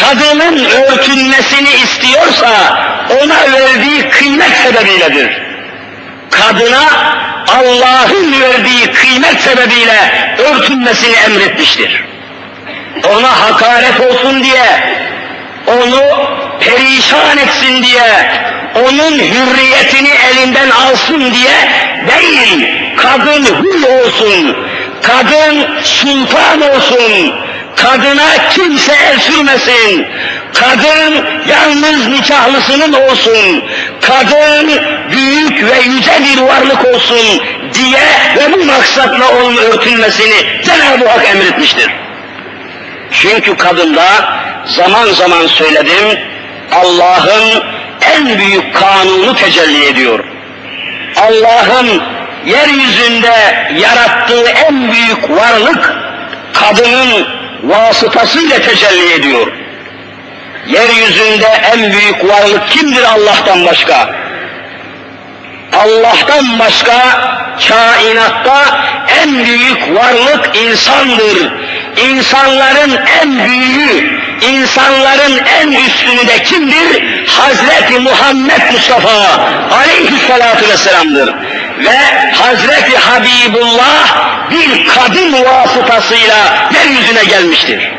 Kadının 0.00 0.64
örtünmesini 0.64 1.70
istiyorsa 1.84 2.48
ona 3.22 3.52
verdiği 3.52 4.08
kıymet 4.08 4.50
sebebiyledir. 4.64 5.42
Kadına 6.30 6.84
Allah'ın 7.48 8.40
verdiği 8.40 8.92
kıymet 8.92 9.40
sebebiyle 9.40 10.34
örtünmesini 10.38 11.14
emretmiştir. 11.16 12.04
Ona 13.04 13.40
hakaret 13.40 14.00
olsun 14.00 14.44
diye, 14.44 14.66
onu 15.66 16.02
perişan 16.60 17.38
etsin 17.38 17.82
diye, 17.82 18.30
onun 18.74 19.18
hürriyetini 19.18 20.10
elinden 20.32 20.70
alsın 20.70 21.20
diye 21.20 21.68
değil, 22.08 22.68
kadın 22.96 23.44
hür 23.44 23.82
olsun, 23.82 24.56
kadın 25.02 25.82
sultan 25.82 26.60
olsun, 26.60 27.34
kadına 27.82 28.48
kimse 28.50 28.92
el 28.92 29.18
sürmesin, 29.18 30.06
kadın 30.54 31.26
yalnız 31.48 32.06
nikahlısının 32.06 32.92
olsun, 32.92 33.64
kadın 34.00 34.70
büyük 35.10 35.64
ve 35.70 35.80
yüce 35.80 36.12
bir 36.24 36.42
varlık 36.42 36.94
olsun 36.94 37.42
diye 37.74 38.00
ve 38.36 38.52
bu 38.52 38.64
maksatla 38.64 39.28
onun 39.28 39.56
örtülmesini 39.56 40.62
Cenab-ı 40.64 41.08
Hak 41.08 41.28
emretmiştir. 41.28 41.90
Çünkü 43.12 43.56
kadında 43.56 44.04
zaman 44.64 45.06
zaman 45.06 45.46
söyledim, 45.46 46.18
Allah'ın 46.72 47.62
en 48.00 48.38
büyük 48.38 48.74
kanunu 48.74 49.34
tecelli 49.34 49.84
ediyor. 49.84 50.24
Allah'ın 51.16 52.02
yeryüzünde 52.46 53.66
yarattığı 53.76 54.48
en 54.48 54.92
büyük 54.92 55.30
varlık 55.30 55.94
kadının 56.52 57.38
vasıtasıyla 57.62 58.58
tecelli 58.58 59.12
ediyor. 59.12 59.52
Yeryüzünde 60.66 61.46
en 61.72 61.92
büyük 61.92 62.24
varlık 62.24 62.70
kimdir 62.70 63.02
Allah'tan 63.02 63.66
başka? 63.66 64.10
Allah'tan 65.72 66.58
başka 66.58 66.94
kainatta 67.68 68.78
en 69.22 69.44
büyük 69.44 69.96
varlık 69.96 70.56
insandır. 70.56 71.52
İnsanların 71.96 73.00
en 73.22 73.44
büyüğü, 73.44 74.20
insanların 74.40 75.40
en 75.60 75.72
üstünü 75.72 76.28
de 76.28 76.42
kimdir? 76.42 77.02
Hazreti 77.26 77.98
Muhammed 78.00 78.72
Mustafa 78.72 79.40
aleyhissalatu 79.82 80.68
vesselam'dır. 80.72 81.34
Ve 81.78 81.98
Hazreti 82.32 82.96
Habibullah 82.98 84.28
bir 84.50 84.86
kadın 84.86 85.44
vasıtasıyla 85.44 86.68
yeryüzüne 86.74 87.24
gelmiştir. 87.24 87.92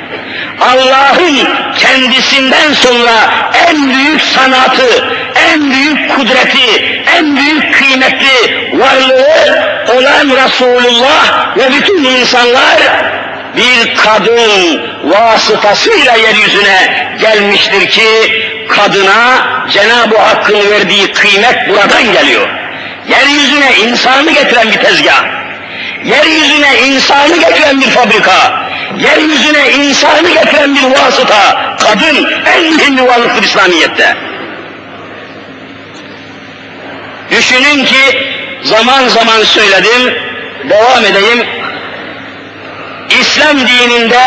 Allah'ın 0.61 1.47
kendisinden 1.77 2.73
sonra 2.73 3.29
en 3.69 3.89
büyük 3.89 4.21
sanatı, 4.21 5.05
en 5.53 5.71
büyük 5.71 6.15
kudreti, 6.15 7.01
en 7.17 7.37
büyük 7.37 7.73
kıymetli 7.73 8.69
varlığı 8.73 9.69
olan 9.97 10.45
Resulullah 10.45 11.57
ve 11.57 11.71
bütün 11.73 12.03
insanlar 12.03 12.77
bir 13.57 13.95
kadın 13.95 14.81
vasıtasıyla 15.03 16.15
yeryüzüne 16.15 17.09
gelmiştir 17.19 17.89
ki 17.89 18.07
kadına 18.69 19.47
Cenab-ı 19.69 20.17
Hakk'ın 20.17 20.71
verdiği 20.71 21.13
kıymet 21.13 21.69
buradan 21.69 22.13
geliyor. 22.13 22.58
Yeryüzüne 23.09 23.75
insanı 23.75 24.31
getiren 24.31 24.71
bir 24.71 24.77
tezgah, 24.77 25.25
yeryüzüne 26.05 26.79
insanı 26.87 27.37
getiren 27.37 27.81
bir 27.81 27.89
fabrika, 27.89 28.69
yeryüzüne 28.97 29.71
insanı 29.71 30.29
getiren 30.29 30.75
bir 30.75 30.83
vasıta, 30.83 31.75
kadın 31.79 32.29
en 32.45 32.63
mühim 32.63 33.07
varlıktır 33.07 33.43
İslamiyet'te. 33.43 34.15
Düşünün 37.31 37.85
ki 37.85 38.27
zaman 38.63 39.07
zaman 39.07 39.43
söyledim, 39.43 40.13
devam 40.69 41.05
edeyim. 41.05 41.45
İslam 43.21 43.57
dininde 43.59 44.23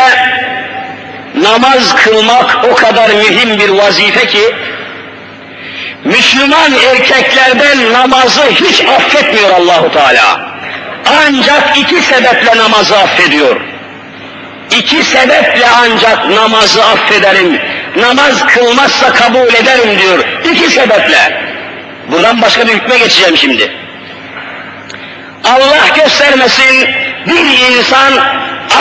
namaz 1.35 1.95
kılmak 1.95 2.65
o 2.71 2.75
kadar 2.75 3.09
mühim 3.09 3.59
bir 3.59 3.69
vazife 3.69 4.27
ki, 4.27 4.55
Müslüman 6.05 6.71
erkeklerden 6.73 7.93
namazı 7.93 8.41
hiç 8.41 8.81
affetmiyor 8.81 9.49
Allahu 9.49 9.91
Teala. 9.91 10.53
Ancak 11.05 11.77
iki 11.77 12.01
sebeple 12.01 12.57
namazı 12.57 12.97
affediyor. 12.97 13.61
İki 14.71 15.03
sebeple 15.03 15.65
ancak 15.75 16.29
namazı 16.29 16.83
affederim. 16.85 17.59
Namaz 17.95 18.45
kılmazsa 18.45 19.13
kabul 19.13 19.53
ederim 19.53 19.99
diyor. 19.99 20.25
İki 20.51 20.69
sebeple. 20.69 21.43
Buradan 22.11 22.41
başka 22.41 22.67
bir 22.67 22.73
hükme 22.73 22.97
geçeceğim 22.97 23.37
şimdi. 23.37 23.71
Allah 25.43 25.87
göstermesin 25.95 26.89
bir 27.27 27.75
insan 27.77 28.13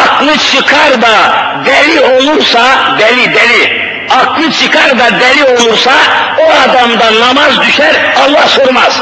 aklı 0.05 0.39
çıkar 0.39 1.03
da 1.03 1.35
deli 1.67 2.01
olursa 2.01 2.97
deli 2.99 3.35
deli 3.35 3.82
aklı 4.21 4.53
çıkar 4.53 4.99
da 4.99 5.21
deli 5.21 5.45
olursa 5.45 5.93
o 6.39 6.71
adamdan 6.71 7.21
namaz 7.21 7.61
düşer 7.67 7.97
Allah 8.17 8.47
sormaz. 8.49 9.01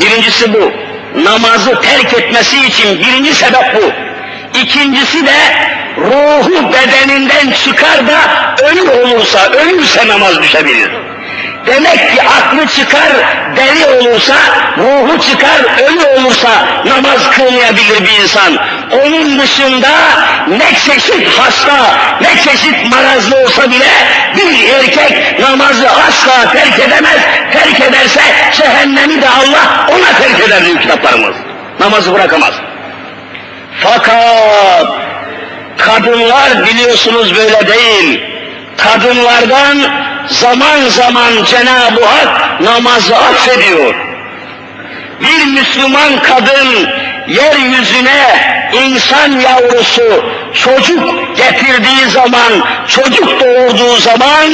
Birincisi 0.00 0.54
bu. 0.54 0.72
Namazı 1.24 1.80
terk 1.80 2.14
etmesi 2.14 2.66
için 2.66 2.98
birinci 2.98 3.34
sebep 3.34 3.76
bu. 3.76 3.92
İkincisi 4.58 5.26
de 5.26 5.36
ruhu 5.96 6.72
bedeninden 6.72 7.50
çıkar 7.64 8.06
da 8.06 8.20
ölü 8.66 8.90
olursa, 8.90 9.48
ölürse 9.48 10.08
namaz 10.08 10.42
düşebilir. 10.42 10.90
Demek 11.66 12.14
ki 12.14 12.22
aklı 12.22 12.66
çıkar, 12.66 13.12
deli 13.56 13.86
olursa, 13.86 14.34
ruhu 14.78 15.20
çıkar, 15.20 15.60
ölü 15.82 16.06
olursa 16.06 16.48
namaz 16.84 17.30
kılmayabilir 17.30 18.04
bir 18.04 18.22
insan. 18.22 18.58
Onun 18.92 19.38
dışında 19.38 19.88
ne 20.48 20.74
çeşit 20.74 21.38
hasta, 21.38 21.76
ne 22.20 22.42
çeşit 22.42 22.90
marazlı 22.90 23.36
olsa 23.36 23.70
bile 23.70 23.88
bir 24.36 24.68
erkek 24.74 25.40
namazı 25.40 25.88
asla 25.90 26.52
terk 26.52 26.78
edemez. 26.78 27.20
Terk 27.52 27.80
ederse 27.80 28.20
cehennemi 28.52 29.22
de 29.22 29.28
Allah 29.28 29.86
ona 29.88 30.18
terk 30.18 30.48
eder 30.48 30.64
diyor 30.64 30.80
kitaplarımız. 30.80 31.36
Namazı 31.80 32.14
bırakamaz. 32.14 32.54
Fakat 33.80 34.86
kadınlar 35.78 36.66
biliyorsunuz 36.66 37.36
böyle 37.36 37.68
değil. 37.68 38.20
Kadınlardan 38.76 39.78
zaman 40.26 40.88
zaman 40.88 41.44
Cenab-ı 41.44 42.04
Hak 42.04 42.60
namazı 42.60 43.16
affediyor. 43.16 43.94
Bir 45.20 45.44
Müslüman 45.44 46.22
kadın 46.22 46.88
yeryüzüne 47.28 48.36
insan 48.72 49.40
yavrusu 49.40 50.24
çocuk 50.54 51.36
getirdiği 51.36 52.10
zaman, 52.10 52.52
çocuk 52.88 53.40
doğurduğu 53.40 53.96
zaman 53.96 54.46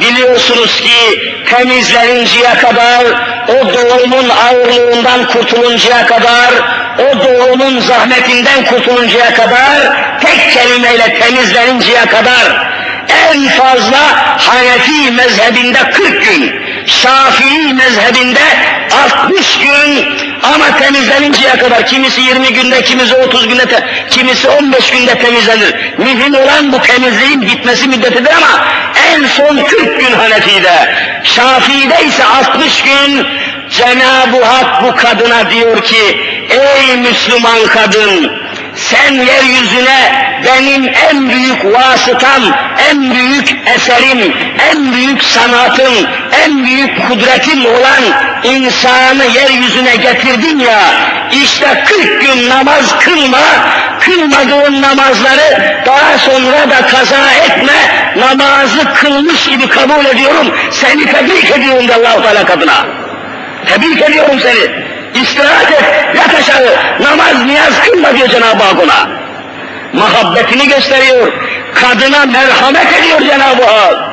biliyorsunuz 0.00 0.80
ki 0.80 1.22
temizleninceye 1.50 2.54
kadar, 2.54 3.04
o 3.48 3.74
doğumun 3.74 4.28
ağırlığından 4.28 5.26
kurtuluncaya 5.26 6.06
kadar, 6.06 6.50
o 6.98 7.24
doğumun 7.24 7.80
zahmetinden 7.80 8.64
kurtuluncaya 8.64 9.34
kadar, 9.34 9.96
tek 10.20 10.52
kelimeyle 10.52 11.18
temizleninceye 11.20 12.06
kadar 12.06 12.69
en 13.10 13.48
fazla 13.48 13.98
Hanefi 14.38 15.10
mezhebinde 15.10 15.78
40 15.90 16.24
gün, 16.24 16.54
Şafii 16.86 17.74
mezhebinde 17.74 18.40
60 19.04 19.58
gün 19.58 20.06
ama 20.42 20.78
temizleninceye 20.78 21.56
kadar 21.56 21.86
kimisi 21.86 22.20
20 22.20 22.52
günde, 22.52 22.82
kimisi 22.82 23.14
30 23.14 23.48
günde, 23.48 23.64
kimisi 24.10 24.48
15 24.48 24.90
günde 24.90 25.18
temizlenir. 25.18 25.74
Mühim 25.98 26.34
olan 26.34 26.72
bu 26.72 26.82
temizliğin 26.82 27.40
gitmesi 27.40 27.88
müddetidir 27.88 28.30
ama 28.36 28.66
en 29.12 29.26
son 29.26 29.56
40 29.56 30.00
gün 30.00 30.12
Hanefi'de. 30.12 30.94
Şafii'de 31.24 32.04
ise 32.04 32.24
60 32.24 32.82
gün 32.82 33.26
Cenab-ı 33.70 34.44
Hak 34.44 34.82
bu 34.82 34.96
kadına 34.96 35.50
diyor 35.50 35.82
ki, 35.82 36.20
ey 36.50 36.96
Müslüman 36.96 37.66
kadın, 37.66 38.39
sen 38.74 39.12
yeryüzüne 39.12 40.30
benim 40.46 40.92
en 41.10 41.28
büyük 41.28 41.64
vasıtam, 41.64 42.42
en 42.90 43.14
büyük 43.14 43.56
eserim, 43.66 44.34
en 44.70 44.92
büyük 44.92 45.22
sanatım, 45.22 45.94
en 46.44 46.64
büyük 46.64 47.08
kudretim 47.08 47.66
olan 47.66 48.02
insanı 48.44 49.24
yeryüzüne 49.24 49.96
getirdin 49.96 50.58
ya, 50.58 50.80
işte 51.32 51.84
40 51.86 52.20
gün 52.20 52.48
namaz 52.48 52.98
kılma, 52.98 53.42
kılmadığın 54.00 54.82
namazları 54.82 55.80
daha 55.86 56.18
sonra 56.18 56.70
da 56.70 56.86
kaza 56.86 57.30
etme, 57.30 58.10
namazı 58.16 58.94
kılmış 58.94 59.46
gibi 59.48 59.68
kabul 59.68 60.04
ediyorum, 60.04 60.54
seni 60.70 61.06
tebrik 61.06 61.50
ediyorum 61.50 61.88
da 61.88 61.94
Allah-u 61.94 62.22
Teala 62.22 62.44
kadına. 62.44 62.86
Tebrik 63.66 64.02
ediyorum 64.02 64.40
seni. 64.42 64.90
İstirahat 65.14 65.70
et, 65.72 65.84
yat 66.16 66.34
aşağı, 66.34 66.76
namaz, 67.00 67.44
niyaz 67.46 67.80
kılma 67.84 68.16
diyor 68.16 68.28
Cenab-ı 68.28 68.62
Hak 68.62 68.82
ona. 68.82 69.08
Muhabbetini 69.92 70.68
gösteriyor, 70.68 71.32
kadına 71.74 72.26
merhamet 72.26 72.86
ediyor 73.00 73.20
Cenab-ı 73.20 73.64
Hak. 73.64 74.10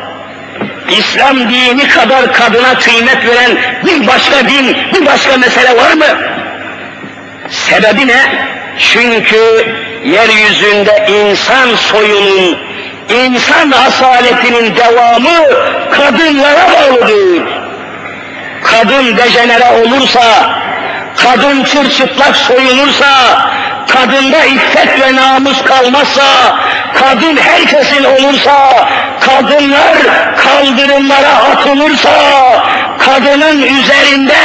İslam 0.89 1.49
dini 1.49 1.87
kadar 1.87 2.33
kadına 2.33 2.79
kıymet 2.79 3.25
veren 3.25 3.57
bir 3.85 4.07
başka 4.07 4.47
din, 4.47 4.77
bir 4.93 5.05
başka 5.05 5.37
mesele 5.37 5.77
var 5.77 5.93
mı? 5.93 6.05
Sebebi 7.49 8.07
ne? 8.07 8.21
Çünkü 8.79 9.65
yeryüzünde 10.05 11.07
insan 11.09 11.75
soyunun, 11.75 12.57
insan 13.09 13.71
asaletinin 13.71 14.75
devamı 14.75 15.45
kadınlara 15.91 16.67
bağlıdır. 16.73 17.43
Kadın 18.63 19.17
dejenere 19.17 19.71
olursa, 19.81 20.21
kadın 21.17 21.63
çırçıplak 21.63 22.35
soyunursa, 22.35 23.07
kadında 23.87 24.45
iffet 24.45 25.01
ve 25.01 25.15
namus 25.15 25.63
kalmazsa, 25.63 26.23
kadın 26.93 27.37
herkesin 27.37 28.03
olursa, 28.03 28.87
kadınlar 29.19 29.97
kaldırımlara 30.37 31.33
atılırsa, 31.51 32.11
kadının 32.99 33.61
üzerinde 33.61 34.35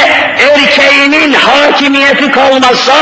erkeğinin 0.53 1.33
hakimiyeti 1.33 2.31
kalmazsa, 2.31 2.93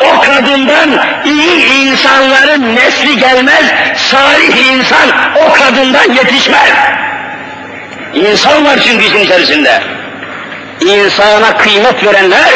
o 0.00 0.20
kadından 0.20 0.90
iyi 1.24 1.64
insanların 1.64 2.76
nesli 2.76 3.18
gelmez, 3.18 3.64
salih 3.96 4.72
insan 4.72 5.08
o 5.46 5.52
kadından 5.52 6.12
yetişmez. 6.14 6.70
İnsan 8.14 8.64
var 8.64 8.78
çünkü 8.84 9.04
içerisinde. 9.04 9.82
İnsana 10.80 11.56
kıymet 11.56 12.04
verenler, 12.04 12.50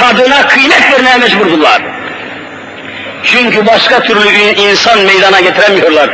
kadına 0.00 0.48
kıymet 0.48 0.92
vermeye 0.92 1.16
mecburdurlar. 1.16 1.82
Çünkü 3.24 3.66
başka 3.66 4.00
türlü 4.00 4.38
insan 4.38 4.98
meydana 4.98 5.40
getiremiyorlar. 5.40 6.10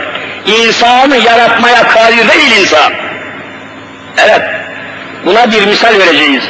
İnsanı 0.47 1.17
yaratmaya 1.17 1.89
kadir 1.89 2.29
değil 2.29 2.61
insan. 2.61 2.93
Evet, 4.19 4.43
buna 5.25 5.53
bir 5.53 5.67
misal 5.67 5.99
vereceğiz. 5.99 6.45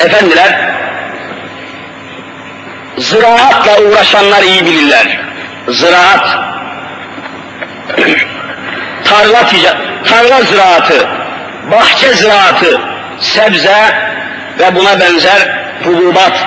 Efendiler, 0.00 0.74
ziraatla 2.98 3.82
uğraşanlar 3.82 4.42
iyi 4.42 4.66
bilirler. 4.66 5.18
Ziraat, 5.68 6.38
tarla, 9.04 9.46
tarla 10.04 10.42
ziraatı, 10.42 11.08
bahçe 11.70 12.14
ziraatı, 12.14 12.80
sebze 13.20 13.94
ve 14.58 14.74
buna 14.74 15.00
benzer 15.00 15.64
hububat, 15.84 16.46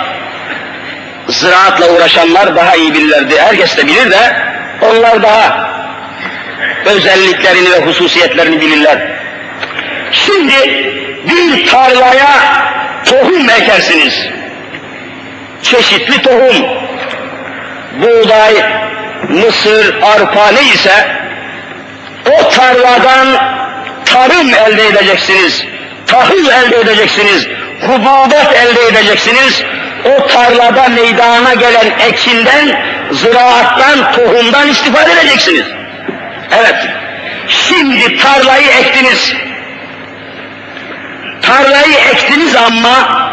ziraatla 1.28 1.90
uğraşanlar 1.90 2.56
daha 2.56 2.76
iyi 2.76 2.94
bilirlerdi. 2.94 3.42
Herkes 3.42 3.78
de 3.78 3.88
bilir 3.88 4.12
de 4.12 4.36
onlar 4.82 5.24
daha 5.24 5.68
özelliklerini 6.86 7.72
ve 7.72 7.86
hususiyetlerini 7.86 8.62
bilirler. 8.62 8.98
Şimdi 10.12 10.54
bir 11.28 11.68
tarlaya 11.68 12.30
tohum 13.06 13.50
ekersiniz. 13.50 14.28
Çeşitli 15.64 16.22
tohum. 16.22 16.56
Buğday, 18.02 18.54
mısır, 19.30 19.96
arpa 20.02 20.52
neyse 20.52 21.08
o 22.26 22.50
tarladan 22.50 23.28
tarım 24.06 24.54
elde 24.54 24.88
edeceksiniz. 24.88 25.66
Tahıl 26.08 26.46
elde 26.46 26.78
edeceksiniz. 26.78 27.48
Hububat 27.82 28.56
elde 28.56 28.88
edeceksiniz 28.88 29.64
o 30.06 30.28
tarlada 30.28 30.90
meydana 30.90 31.54
gelen 31.54 31.92
ekinden, 32.00 32.82
ziraattan, 33.12 34.12
tohumdan 34.12 34.68
istifade 34.68 35.12
edeceksiniz. 35.12 35.66
Evet, 36.60 36.76
şimdi 37.48 38.18
tarlayı 38.18 38.68
ektiniz. 38.68 39.34
Tarlayı 41.42 41.96
ektiniz 42.14 42.56
ama 42.56 43.28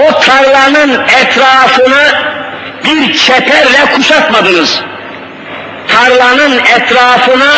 o 0.00 0.20
tarlanın 0.20 1.04
etrafını 1.22 2.12
bir 2.84 3.14
çeperle 3.14 3.92
kuşatmadınız. 3.94 4.80
Tarlanın 5.88 6.58
etrafını 6.58 7.52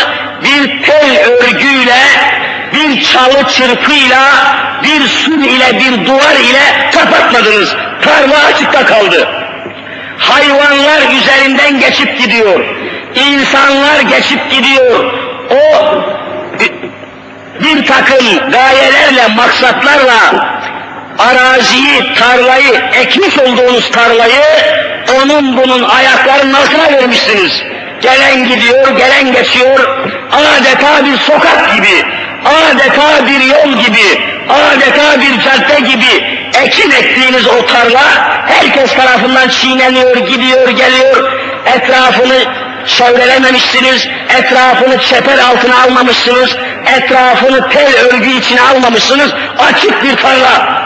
bir 0.45 0.83
tel 0.83 1.19
örgüyle 1.27 1.99
bir 2.73 3.05
çalı 3.05 3.49
çırpıyla, 3.49 4.33
bir 4.83 5.09
su 5.09 5.31
ile, 5.31 5.81
bir 5.81 6.07
duvar 6.07 6.35
ile 6.35 6.91
kapatmadınız. 6.95 7.75
Tarla 8.03 8.45
açıkta 8.45 8.87
kaldı. 8.87 9.29
Hayvanlar 10.19 11.01
üzerinden 11.17 11.81
geçip 11.81 12.19
gidiyor. 12.19 12.61
İnsanlar 13.15 14.01
geçip 14.01 14.51
gidiyor. 14.51 15.15
O 15.51 15.95
bir 17.65 17.87
takım 17.87 18.51
gayelerle, 18.51 19.27
maksatlarla 19.37 20.49
araziyi, 21.19 22.15
tarlayı, 22.15 22.83
ekmiş 22.95 23.39
olduğunuz 23.39 23.91
tarlayı 23.91 24.43
onun 25.17 25.57
bunun 25.57 25.83
ayaklarının 25.83 26.55
altına 26.55 26.93
vermişsiniz. 26.93 27.63
Gelen 28.01 28.49
gidiyor, 28.49 28.97
gelen 28.97 29.33
geçiyor, 29.33 29.99
adeta 30.33 31.05
bir 31.05 31.17
sokak 31.17 31.77
gibi, 31.77 32.05
adeta 32.45 33.27
bir 33.27 33.41
yol 33.41 33.79
gibi, 33.85 34.23
adeta 34.49 35.21
bir 35.21 35.41
cadde 35.43 35.81
gibi 35.81 36.39
ekin 36.63 36.91
ektiğiniz 36.91 37.47
o 37.47 37.67
tarla 37.67 38.03
herkes 38.47 38.95
tarafından 38.95 39.49
çiğneniyor, 39.49 40.17
gidiyor, 40.17 40.69
geliyor, 40.69 41.33
etrafını 41.67 42.39
çevrelememişsiniz, 42.87 44.09
etrafını 44.39 45.01
çeper 45.01 45.39
altına 45.39 45.83
almamışsınız, 45.83 46.57
etrafını 46.97 47.69
tel 47.69 47.95
örgü 47.95 48.31
içine 48.31 48.61
almamışsınız, 48.61 49.31
açık 49.59 50.05
bir 50.05 50.17
tarla. 50.17 50.79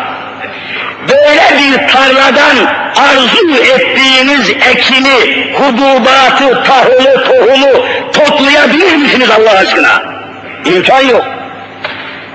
Böyle 1.09 1.59
bir 1.59 1.89
tarladan 1.89 2.57
arzu 2.97 3.55
ettiğiniz 3.55 4.51
ekini, 4.51 5.53
hububatı, 5.55 6.63
tahılı, 6.65 7.25
tohumu 7.25 7.87
toplayabilir 8.13 8.97
misiniz 8.97 9.29
Allah 9.31 9.59
aşkına? 9.59 10.03
İmkan 10.65 11.01
yok. 11.01 11.42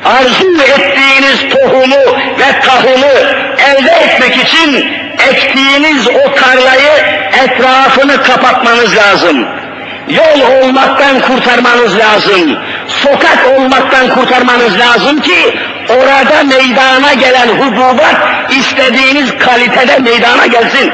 Arzu 0.07 0.61
ettiğiniz 0.61 1.49
tohumu 1.49 2.17
ve 2.39 2.59
tahılı 2.65 3.35
elde 3.67 3.91
etmek 3.91 4.37
için 4.43 4.91
ektiğiniz 5.29 6.07
o 6.07 6.33
tarlayı 6.33 6.91
etrafını 7.43 8.23
kapatmanız 8.23 8.97
lazım. 8.97 9.45
Yol 10.09 10.61
olmaktan 10.61 11.19
kurtarmanız 11.19 11.97
lazım. 11.97 12.57
Sokak 12.87 13.47
olmaktan 13.57 14.09
kurtarmanız 14.09 14.79
lazım 14.79 15.21
ki 15.21 15.57
orada 15.89 16.43
meydana 16.43 17.13
gelen 17.13 17.47
hububat 17.47 18.15
istediğiniz 18.49 19.37
kalitede 19.37 19.99
meydana 19.99 20.45
gelsin. 20.47 20.91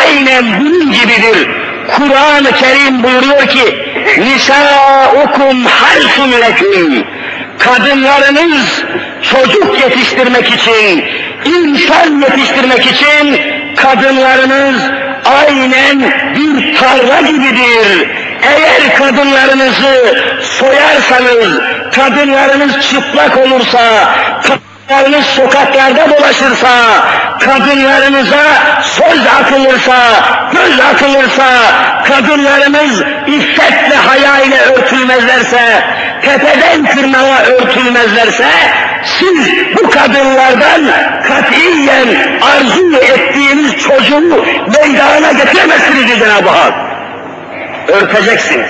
Aynen 0.00 0.60
bunun 0.60 0.92
gibidir. 0.92 1.48
Kur'an-ı 1.96 2.52
Kerim 2.52 3.02
buyuruyor 3.02 3.46
ki 3.46 3.84
Nisaukum 4.18 5.64
harsun 5.64 6.32
leküm 6.32 7.13
Kadınlarınız 7.58 8.84
çocuk 9.22 9.80
yetiştirmek 9.80 10.48
için, 10.48 11.04
insan 11.44 12.20
yetiştirmek 12.20 12.86
için 12.86 13.40
kadınlarınız 13.76 14.82
aynen 15.24 16.00
bir 16.34 16.76
tarla 16.76 17.20
gibidir. 17.20 18.08
Eğer 18.42 18.96
kadınlarınızı 18.96 20.22
soyarsanız, 20.40 21.60
kadınlarınız 21.94 22.80
çıplak 22.90 23.38
olursa, 23.38 24.14
kadınlarınız 24.42 25.26
sokaklarda 25.26 26.10
dolaşırsa, 26.10 26.68
kadınlarınıza 27.40 28.44
söz 28.82 29.26
atılırsa, 29.40 29.96
göz 30.52 30.80
atılırsa, 30.80 31.46
kadınlarımız 32.04 33.00
iffet 33.26 33.90
ve 33.90 33.96
haya 33.96 34.40
ile 34.40 34.60
örtülmezlerse, 34.60 35.84
tepeden 36.22 36.84
tırnağa 36.84 37.42
örtülmezlerse, 37.42 38.44
siz 39.04 39.48
bu 39.76 39.90
kadınlardan 39.90 40.82
katiyen 41.28 42.08
arzu 42.42 42.96
ettiğiniz 42.96 43.72
çocuğu 43.72 44.44
meydana 44.78 45.32
getiremezsiniz 45.32 46.18
Cenab-ı 46.18 46.48
Hak. 46.48 46.74
Örteceksiniz. 47.88 48.68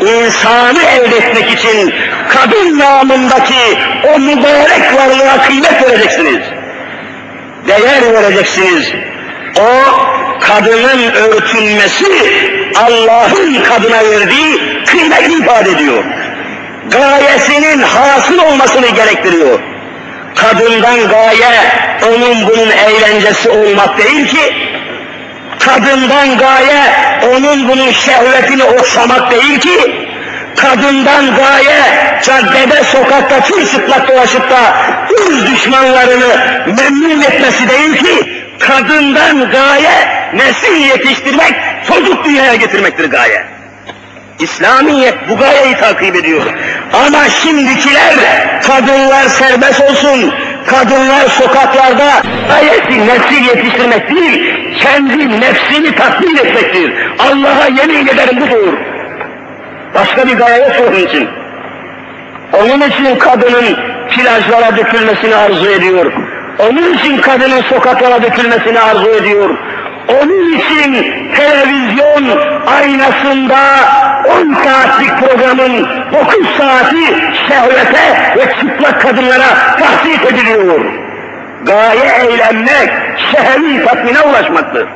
İnsanı 0.00 0.82
elde 0.82 1.16
etmek 1.16 1.52
için 1.52 1.94
kadın 2.28 2.78
namındaki 2.78 3.78
o 4.14 4.18
mübarek 4.18 4.94
varlığa 4.94 5.42
kıymet 5.46 5.82
vereceksiniz. 5.82 6.55
Değer 7.68 8.14
vereceksiniz. 8.14 8.92
O 9.60 9.70
kadının 10.40 11.12
örtünmesi 11.12 12.06
Allah'ın 12.76 13.62
kadına 13.62 14.10
verdiği 14.10 14.60
kıymet 14.86 15.30
ifade 15.30 15.70
ediyor. 15.70 16.04
Gayesinin 16.90 17.82
hasıl 17.82 18.38
olmasını 18.38 18.86
gerektiriyor. 18.86 19.60
Kadından 20.34 21.08
gaye 21.08 21.60
onun 22.06 22.46
bunun 22.46 22.70
eğlencesi 22.70 23.50
olmak 23.50 23.98
değil 23.98 24.28
ki, 24.28 24.54
kadından 25.58 26.38
gaye 26.38 26.82
onun 27.34 27.68
bunun 27.68 27.92
şehvetini 27.92 28.64
okşamak 28.64 29.30
değil 29.30 29.60
ki, 29.60 30.05
kadından 30.56 31.36
gaye 31.36 31.82
caddede 32.22 32.84
sokakta 32.84 33.40
çıplak 33.72 34.08
dolaşıp 34.08 34.50
da 34.50 34.76
öz 35.10 35.52
düşmanlarını 35.52 36.36
memnun 36.66 37.20
etmesi 37.20 37.68
değil 37.68 37.96
ki, 37.96 38.44
kadından 38.58 39.50
gaye 39.50 40.08
nesil 40.34 40.76
yetiştirmek, 40.76 41.54
çocuk 41.88 42.24
dünyaya 42.24 42.54
getirmektir 42.54 43.10
gaye. 43.10 43.44
İslamiyet 44.38 45.28
bu 45.28 45.36
gayeyi 45.36 45.76
takip 45.76 46.16
ediyor. 46.16 46.46
Ama 46.92 47.28
şimdikiler 47.28 48.14
kadınlar 48.66 49.28
serbest 49.28 49.80
olsun, 49.80 50.34
kadınlar 50.66 51.28
sokaklarda 51.28 52.22
gayesi 52.48 53.06
nesil 53.06 53.44
yetiştirmek 53.44 54.10
değil, 54.10 54.54
kendi 54.82 55.40
nefsini 55.40 55.94
tatmin 55.94 56.36
etmektir. 56.36 56.92
Allah'a 57.18 57.66
yemin 57.66 58.06
ederim 58.06 58.40
budur. 58.40 58.95
Başka 59.96 60.26
bir 60.26 60.38
gaye 60.38 60.58
yok 60.58 60.72
onun 60.88 60.96
için. 60.96 61.28
Onun 62.52 62.80
için 62.80 63.18
kadının 63.18 63.76
plajlara 64.10 64.76
dökülmesini 64.76 65.36
arzu 65.36 65.70
ediyor. 65.70 66.12
Onun 66.58 66.94
için 66.94 67.20
kadının 67.20 67.62
sokaklara 67.62 68.22
dökülmesini 68.22 68.80
arzu 68.80 69.08
ediyor. 69.08 69.50
Onun 70.08 70.52
için 70.52 70.92
televizyon 71.36 72.38
aynasında 72.66 73.58
10 74.24 74.54
saatlik 74.54 75.10
programın 75.18 75.88
9 76.12 76.56
saati 76.58 77.04
şehvete 77.48 78.34
ve 78.36 78.54
çıplak 78.60 79.00
kadınlara 79.00 79.76
tahsis 79.78 80.32
ediliyor. 80.32 80.80
Gaye 81.62 82.04
eğlenmek, 82.04 82.90
şehvi 83.32 83.84
tatmine 83.84 84.20
ulaşmaktır. 84.20 84.86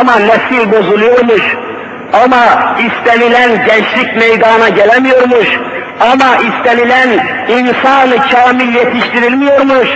Ama 0.00 0.16
nesil 0.16 0.72
bozuluyormuş, 0.72 1.42
ama 2.22 2.76
istenilen 2.78 3.66
gençlik 3.66 4.16
meydana 4.16 4.68
gelemiyormuş, 4.68 5.48
ama 6.00 6.36
istenilen 6.36 7.08
insanı 7.48 8.16
kamil 8.32 8.74
yetiştirilmiyormuş, 8.74 9.88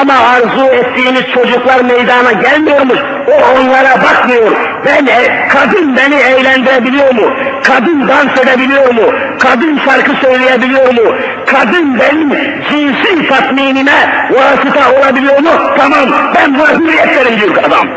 ama 0.00 0.12
arzu 0.12 0.64
ettiğiniz 0.64 1.24
çocuklar 1.34 1.80
meydana 1.80 2.32
gelmiyormuş, 2.32 2.98
o 3.28 3.60
onlara 3.60 4.02
bakmıyor. 4.02 4.52
Ben, 4.86 5.06
e, 5.06 5.48
kadın 5.48 5.96
beni 5.96 6.14
eğlendirebiliyor 6.14 7.14
mu? 7.14 7.32
Kadın 7.62 8.08
dans 8.08 8.40
edebiliyor 8.44 8.94
mu? 8.94 9.12
Kadın 9.38 9.80
şarkı 9.84 10.12
söyleyebiliyor 10.26 10.94
mu? 10.94 11.14
Kadın 11.46 12.00
benim 12.00 12.30
cinsi 12.70 13.28
tatminime 13.28 14.26
vasıta 14.30 14.92
olabiliyor 14.92 15.38
mu? 15.38 15.50
Tamam, 15.78 16.32
ben 16.34 16.54
buna 16.54 16.68
hürriyet 16.68 17.16
verim 17.16 17.40
diyor 17.40 17.64
adam. 17.64 17.88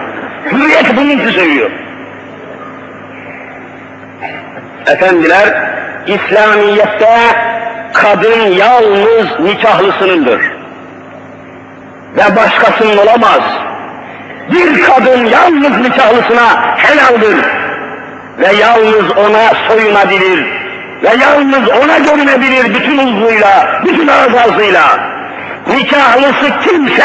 Hürriyet 0.52 0.98
bunun 0.98 1.10
için 1.10 1.32
söylüyor. 1.32 1.70
Efendiler, 4.88 5.74
İslamiyet'te 6.08 7.18
kadın 7.94 8.40
yalnız 8.40 9.40
nikahlısınındır. 9.40 10.42
Ve 12.18 12.36
başkasının 12.36 12.98
olamaz. 12.98 13.42
Bir 14.52 14.84
kadın 14.84 15.26
yalnız 15.26 15.78
nikahlısına 15.82 16.78
helaldir. 16.78 17.38
Ve 18.40 18.54
yalnız 18.62 19.18
ona 19.18 19.52
soyunabilir. 19.68 20.46
Ve 21.04 21.10
yalnız 21.22 21.70
ona 21.70 21.98
görünebilir 21.98 22.76
bütün 22.76 22.98
uzvuyla, 22.98 23.82
bütün 23.86 24.08
azazıyla. 24.08 25.14
Nikahlısı 25.68 26.60
kimse 26.64 27.04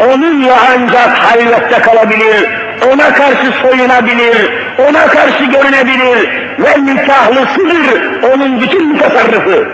onunla 0.00 0.56
ancak 0.74 1.18
halvette 1.18 1.78
kalabilir, 1.78 2.61
ona 2.92 3.14
karşı 3.14 3.52
soyunabilir, 3.62 4.52
ona 4.88 5.06
karşı 5.06 5.44
görünebilir 5.44 6.28
ve 6.58 6.84
nikahlısıdır 6.84 8.22
onun 8.32 8.60
bütün 8.60 8.98
tasarrufu. 8.98 9.66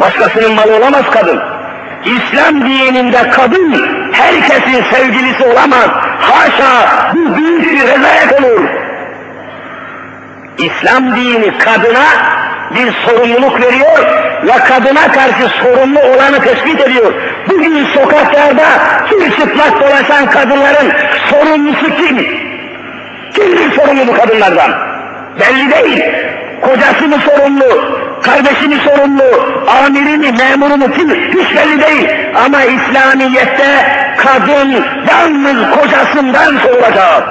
Başkasının 0.00 0.54
malı 0.54 0.76
olamaz 0.76 1.04
kadın. 1.10 1.40
İslam 2.04 2.60
dininde 2.60 3.30
kadın 3.30 3.74
herkesin 4.12 4.84
sevgilisi 4.92 5.44
olamaz. 5.44 5.88
Haşa 6.20 6.88
bu 7.14 7.36
büyük 7.36 7.64
bir 7.64 7.82
rezalet 7.82 8.40
olur. 8.40 8.64
İslam 10.58 11.16
dini 11.16 11.58
kadına 11.58 12.06
bir 12.74 12.92
sorumluluk 12.92 13.62
veriyor 13.62 14.29
ve 14.44 14.52
kadına 14.52 15.12
karşı 15.12 15.48
sorumlu 15.62 15.98
olanı 16.00 16.40
tespit 16.40 16.80
ediyor. 16.80 17.12
Bugün 17.48 17.86
sokaklarda 17.86 18.64
çıplak 19.40 19.80
dolaşan 19.80 20.30
kadınların 20.30 20.92
sorumlusu 21.30 21.86
kim? 21.96 22.16
Kimdir 23.34 23.72
sorumlu 23.76 24.06
bu 24.06 24.12
kadınlardan? 24.12 24.70
Belli 25.40 25.70
değil. 25.70 26.04
Kocası 26.62 27.08
mı 27.08 27.16
sorumlu? 27.24 28.00
kardeşini 28.22 28.78
sorumlu, 28.78 29.22
amirini, 29.84 30.32
memurunu 30.32 30.90
kim 30.90 31.10
hiç 31.10 31.56
belli 31.56 31.80
değil. 31.80 32.08
Ama 32.46 32.62
İslamiyet'te 32.62 33.86
kadın 34.16 34.84
yalnız 35.08 35.70
kocasından 35.70 36.58
sorulacak. 36.58 37.22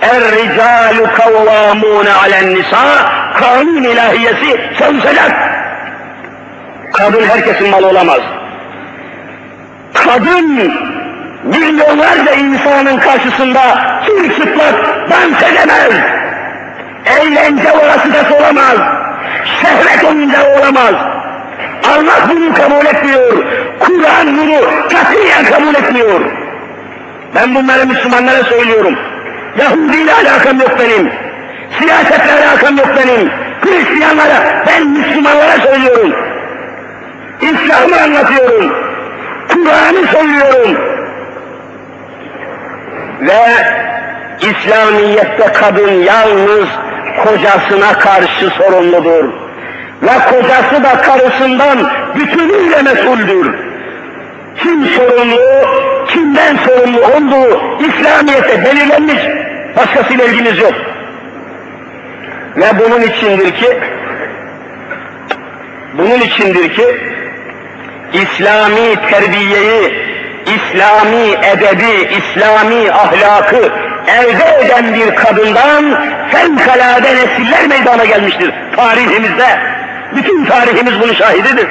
Er-ricalu 0.00 1.14
kavvamune 1.14 2.12
alen 2.12 2.54
nisa 2.54 3.12
kanun 3.34 3.82
ilahiyesi 3.82 4.60
çalışacak. 4.78 5.32
Kadın 6.92 7.22
herkesin 7.24 7.70
malı 7.70 7.86
olamaz. 7.86 8.20
Kadın 9.94 10.72
milyonlarca 11.44 12.32
insanın 12.32 12.98
karşısında 12.98 13.60
çıplak 14.36 15.10
dans 15.10 15.42
edemez. 15.42 15.92
Eğlence 17.06 17.72
orası 17.72 18.34
olamaz. 18.34 18.76
Şehvet 19.62 20.04
oyuncağı 20.04 20.58
olamaz. 20.58 20.94
Allah 21.84 22.28
bunu 22.28 22.54
kabul 22.54 22.86
etmiyor. 22.86 23.44
Kur'an 23.80 24.38
bunu 24.38 24.60
katiyen 24.82 25.44
kabul 25.44 25.74
etmiyor. 25.74 26.20
Ben 27.34 27.54
bunları 27.54 27.86
Müslümanlara 27.86 28.44
söylüyorum. 28.44 28.98
Yahudi 29.58 29.96
ile 29.96 30.12
alakam 30.14 30.60
yok 30.60 30.78
benim. 30.78 31.12
Siyasetle 31.78 32.32
alakam 32.32 32.76
yok 32.76 32.88
benim. 32.96 33.30
Hristiyanlara, 33.60 34.64
ben 34.66 34.86
Müslümanlara 34.86 35.60
söylüyorum. 35.60 36.14
İslam'ı 37.42 38.02
anlatıyorum. 38.02 38.72
Kur'an'ı 39.48 40.06
söylüyorum. 40.06 40.76
Ve 43.20 43.42
İslamiyet'te 44.40 45.52
kadın 45.52 45.90
yalnız 45.90 46.68
kocasına 47.24 47.92
karşı 47.92 48.50
sorumludur. 48.50 49.24
Ve 50.02 50.12
kocası 50.30 50.84
da 50.84 51.02
karısından 51.02 51.90
bütünüyle 52.14 52.82
mesuldür. 52.82 53.54
Kim 54.56 54.84
sorumlu, 54.84 55.40
kimden 56.08 56.56
sorumlu 56.56 56.98
olduğu 56.98 57.60
İslamiyet'te 57.80 58.64
belirlenmiş, 58.64 59.22
başkasıyla 59.76 60.24
ilginiz 60.24 60.58
yok. 60.58 60.74
Ve 62.56 62.66
bunun 62.80 63.02
içindir 63.02 63.54
ki, 63.54 63.80
bunun 65.98 66.20
içindir 66.20 66.74
ki, 66.74 66.84
İslami 68.12 68.96
terbiyeyi, 69.10 69.94
İslami 70.46 71.30
edebi, 71.30 72.08
İslami 72.18 72.92
ahlakı 72.92 73.72
elde 74.06 74.64
eden 74.64 74.94
bir 74.94 75.14
kadından 75.14 76.00
fevkalade 76.30 77.16
nesiller 77.16 77.66
meydana 77.66 78.04
gelmiştir 78.04 78.52
tarihimizde. 78.76 79.58
Bütün 80.16 80.44
tarihimiz 80.44 81.00
bunun 81.00 81.14
şahididir. 81.14 81.68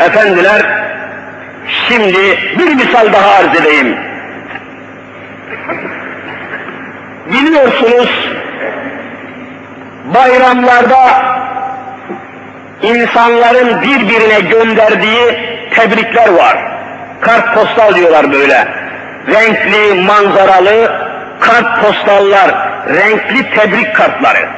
Efendiler, 0.00 0.62
şimdi 1.88 2.38
bir 2.58 2.74
misal 2.74 3.12
daha 3.12 3.30
arz 3.34 3.60
edeyim. 3.60 3.96
Biliyorsunuz, 7.26 8.28
bayramlarda 10.14 11.34
insanların 12.84 13.82
birbirine 13.82 14.40
gönderdiği 14.40 15.38
tebrikler 15.74 16.28
var. 16.28 16.56
Kart 17.20 17.54
postal 17.54 17.94
diyorlar 17.94 18.32
böyle. 18.32 18.68
Renkli, 19.28 20.02
manzaralı 20.02 20.92
kart 21.40 21.80
postallar, 21.82 22.50
renkli 22.88 23.50
tebrik 23.50 23.96
kartları. 23.96 24.48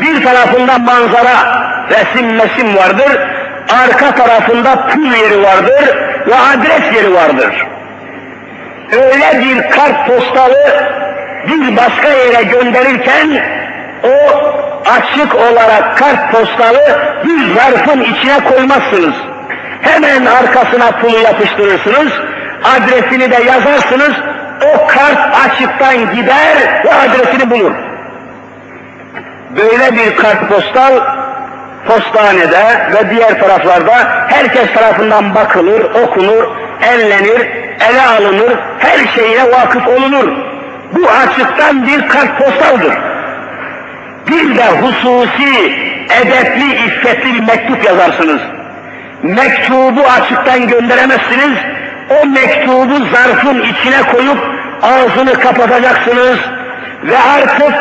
Bir 0.00 0.24
tarafında 0.24 0.78
manzara, 0.78 1.62
resim 1.90 2.36
mesim 2.36 2.76
vardır, 2.76 3.18
arka 3.68 4.14
tarafında 4.14 4.86
pul 4.86 5.12
yeri 5.12 5.42
vardır 5.42 5.96
ve 6.26 6.34
adres 6.34 6.94
yeri 6.94 7.14
vardır. 7.14 7.66
Öyle 8.92 9.40
bir 9.40 9.70
kart 9.70 10.06
postalı 10.06 10.88
bir 11.46 11.76
başka 11.76 12.08
yere 12.08 12.42
gönderirken 12.42 13.42
o 14.04 14.42
açık 14.90 15.34
olarak 15.34 15.98
kart 15.98 16.32
postalı 16.32 16.98
bir 17.24 17.54
zarfın 17.54 18.00
içine 18.00 18.44
koymazsınız. 18.44 19.14
Hemen 19.82 20.26
arkasına 20.26 20.90
pulu 20.90 21.18
yapıştırırsınız, 21.18 22.12
adresini 22.64 23.30
de 23.30 23.42
yazarsınız, 23.44 24.12
o 24.62 24.86
kart 24.86 25.36
açıktan 25.46 26.14
gider 26.14 26.56
ve 26.84 26.94
adresini 26.94 27.50
bulur. 27.50 27.72
Böyle 29.56 29.96
bir 29.96 30.16
kart 30.16 30.48
postal 30.48 30.92
postanede 31.86 32.64
ve 32.94 33.10
diğer 33.10 33.40
taraflarda 33.40 33.94
herkes 34.28 34.72
tarafından 34.74 35.34
bakılır, 35.34 35.80
okunur, 35.80 36.44
ellenir, 36.82 37.40
ele 37.90 38.02
alınır, 38.06 38.58
her 38.78 39.08
şeyine 39.14 39.50
vakıf 39.50 39.88
olunur. 39.88 40.28
Bu 40.92 41.08
açıktan 41.10 41.86
bir 41.86 42.08
kart 42.08 42.38
postaldır. 42.38 42.94
Bir 44.28 44.56
de 44.56 44.64
hususi, 44.64 45.72
edepli, 46.22 46.74
iffetli 46.86 47.34
bir 47.34 47.40
mektup 47.40 47.84
yazarsınız. 47.84 48.40
Mektubu 49.22 50.00
açıktan 50.00 50.68
gönderemezsiniz, 50.68 51.58
o 52.10 52.26
mektubu 52.26 52.94
zarfın 53.14 53.60
içine 53.60 54.02
koyup 54.12 54.38
ağzını 54.82 55.32
kapatacaksınız 55.32 56.38
ve 57.04 57.18
artık 57.18 57.74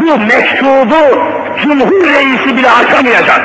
bu 0.00 0.18
mektubu 0.18 1.20
Cumhur 1.62 2.06
Reisi 2.06 2.56
bile 2.56 2.70
açamayacak. 2.70 3.40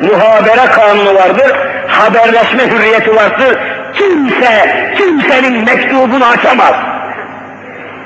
Muhabere 0.00 0.66
kanunu 0.72 1.14
vardır, 1.14 1.52
haberleşme 1.88 2.66
hürriyeti 2.70 3.16
vardır. 3.16 3.58
Kimse, 3.94 4.92
kimsenin 4.96 5.64
mektubunu 5.64 6.24
açamaz. 6.24 6.74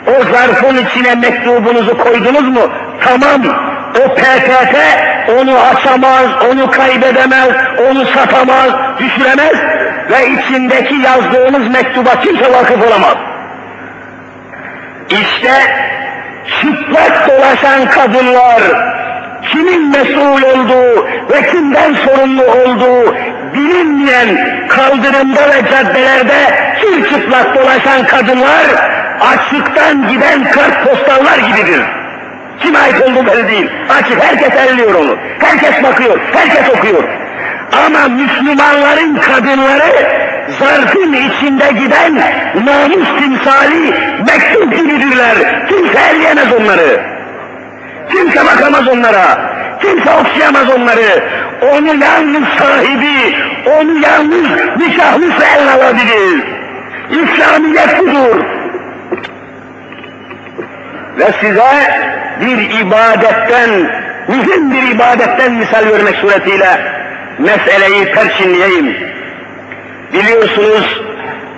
O 0.07 0.25
zarfın 0.33 0.77
içine 0.77 1.15
mektubunuzu 1.15 1.99
koydunuz 1.99 2.49
mu? 2.49 2.71
Tamam. 3.01 3.43
O 4.05 4.15
PTT 4.15 4.77
onu 5.41 5.59
açamaz, 5.61 6.27
onu 6.51 6.71
kaybedemez, 6.71 7.49
onu 7.91 8.07
satamaz, 8.07 8.71
düşüremez 8.99 9.55
ve 10.11 10.29
içindeki 10.29 10.95
yazdığınız 10.95 11.69
mektuba 11.69 12.21
kimse 12.21 12.53
vakıf 12.53 12.87
olamaz. 12.89 13.17
İşte 15.11 15.53
çıplak 16.61 17.29
dolaşan 17.29 17.91
kadınlar, 17.91 18.63
kimin 19.53 19.91
mesul 19.91 20.43
olduğu 20.43 21.07
ve 21.31 21.51
kimden 21.51 21.95
sorumlu 21.95 22.43
olduğu 22.43 23.15
bilinmeyen 23.55 24.29
kaldırımda 24.69 25.41
ve 25.41 25.71
caddelerde 25.71 26.67
çıplak 27.09 27.55
dolaşan 27.55 28.07
kadınlar 28.07 28.67
açıktan 29.21 30.09
giden 30.09 30.51
kart 30.51 30.85
postallar 30.85 31.39
gibidir. 31.39 31.83
Kime 32.61 32.79
ait 32.79 33.01
olduğu 33.03 33.27
belli 33.27 33.49
değil. 33.49 33.71
Açık 33.89 34.25
herkes 34.25 34.55
elliyor 34.57 34.95
onu. 34.95 35.17
Herkes 35.39 35.83
bakıyor, 35.83 36.19
herkes 36.33 36.79
okuyor. 36.79 37.05
Ama 37.87 38.09
Müslümanların 38.09 39.15
kadınları 39.17 39.93
zarfın 40.61 41.13
içinde 41.13 41.73
giden 41.73 42.15
namus 42.55 43.09
timsali 43.19 43.95
mektup 44.27 44.77
gibidirler. 44.77 45.67
Kimse 45.69 45.99
elleyemez 46.11 46.53
onları. 46.61 47.01
Kimse 48.11 48.47
bakamaz 48.47 48.89
onlara. 48.89 49.57
Kimse 49.81 50.11
okşayamaz 50.11 50.71
onları. 50.71 51.25
Onu 51.63 51.87
yalnız 51.87 52.49
sahibi, 52.59 53.37
onu 53.67 53.99
yalnız 53.99 54.49
nikahlısı 54.77 55.45
el 55.57 55.73
alabilir. 55.75 56.45
İslamiyet 57.11 57.99
budur. 57.99 58.56
Ve 61.19 61.33
size 61.41 61.71
bir 62.41 62.81
ibadetten, 62.81 63.71
mühim 64.29 64.71
bir 64.71 64.95
ibadetten 64.95 65.53
misal 65.53 65.87
vermek 65.93 66.17
suretiyle 66.17 66.79
meseleyi 67.39 68.13
perçinleyeyim. 68.13 68.97
Biliyorsunuz 70.13 71.01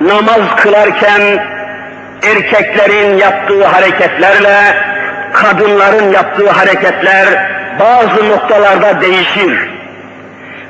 namaz 0.01 0.57
kılarken 0.57 1.23
erkeklerin 2.23 3.19
yaptığı 3.19 3.67
hareketlerle 3.67 4.75
kadınların 5.33 6.13
yaptığı 6.13 6.51
hareketler 6.51 7.27
bazı 7.81 8.31
noktalarda 8.31 9.01
değişir. 9.01 9.69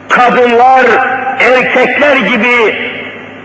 Kadınlar 0.08 0.86
erkekler 1.40 2.16
gibi 2.16 2.76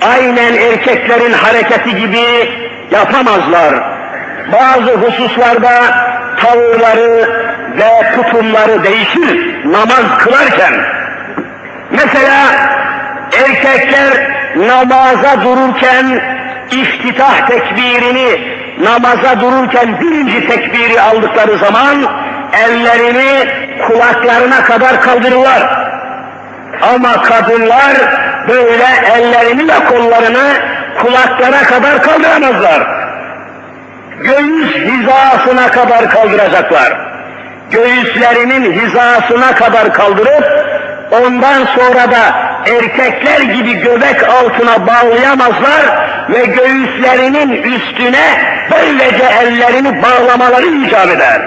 aynen 0.02 0.54
erkeklerin 0.54 1.34
hareketi 1.34 1.96
gibi 1.96 2.50
yapamazlar. 2.92 4.03
Bazı 4.52 4.92
hususlarda 4.92 5.72
tavırları 6.42 7.30
ve 7.78 8.16
tutumları 8.16 8.84
değişir 8.84 9.64
namaz 9.66 10.18
kılarken. 10.18 10.74
Mesela 11.92 12.46
erkekler 13.46 14.34
namaza 14.56 15.42
dururken 15.42 16.22
iftitah 16.72 17.48
tekbirini 17.48 18.42
namaza 18.80 19.40
dururken 19.40 20.00
birinci 20.02 20.48
tekbiri 20.48 21.02
aldıkları 21.02 21.58
zaman 21.58 22.06
ellerini 22.54 23.50
kulaklarına 23.88 24.64
kadar 24.64 25.02
kaldırırlar. 25.02 25.94
Ama 26.82 27.22
kadınlar 27.22 27.94
böyle 28.48 28.88
ellerini 29.16 29.68
ve 29.68 29.86
kollarını 29.86 30.54
kulaklara 31.02 31.64
kadar 31.64 32.04
kaldıramazlar. 32.04 33.03
Göğüs 34.20 34.76
hizasına 34.76 35.72
kadar 35.72 36.10
kaldıracaklar. 36.10 36.94
Göğüslerinin 37.72 38.72
hizasına 38.74 39.56
kadar 39.56 39.94
kaldırıp 39.94 40.74
ondan 41.12 41.66
sonra 41.66 42.12
da 42.12 42.54
erkekler 42.66 43.40
gibi 43.40 43.74
göbek 43.74 44.30
altına 44.30 44.88
bağlayamazlar 44.88 45.82
ve 46.30 46.46
göğüslerinin 46.46 47.64
üstüne 47.64 48.42
böylece 48.72 49.26
ellerini 49.26 50.04
bağlamaları 50.04 50.66
icap 50.66 51.10
eder. 51.10 51.42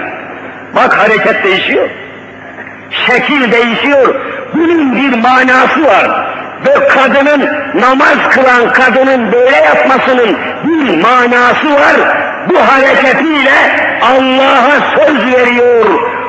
Bak 0.75 0.97
hareket 0.97 1.43
değişiyor. 1.43 1.89
Şekil 2.91 3.51
değişiyor. 3.51 4.15
Bunun 4.53 4.95
bir 4.95 5.17
manası 5.17 5.85
var. 5.85 6.27
Ve 6.65 6.87
kadının 6.87 7.49
namaz 7.81 8.17
kılan 8.29 8.73
kadının 8.73 9.31
böyle 9.31 9.57
yapmasının 9.57 10.37
bir 10.63 11.01
manası 11.01 11.73
var. 11.73 12.26
Bu 12.49 12.59
hareketiyle 12.59 13.87
Allah'a 14.01 14.97
söz 14.97 15.33
veriyor. 15.33 15.85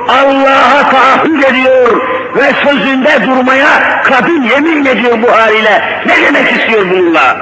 Allah'a 0.08 0.90
taahhüt 0.90 1.44
ediyor 1.44 2.00
ve 2.36 2.52
sözünde 2.64 3.26
durmaya 3.26 4.02
kadın 4.02 4.42
yemin 4.42 4.84
ediyor 4.84 5.22
bu 5.22 5.32
haliyle. 5.32 5.82
Ne 6.06 6.26
demek 6.26 6.52
istiyor 6.52 6.90
bununla? 6.90 7.36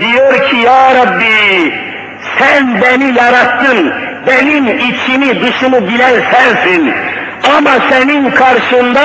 Diyor 0.00 0.50
ki 0.50 0.56
ya 0.56 0.94
Rabbi 0.94 1.72
sen 2.38 2.82
beni 2.82 3.18
yarattın, 3.18 3.92
benim 4.26 4.78
içimi 4.78 5.40
dışımı 5.40 5.88
bilen 5.88 6.14
sensin. 6.32 6.94
Ama 7.56 7.70
senin 7.90 8.30
karşında 8.30 9.02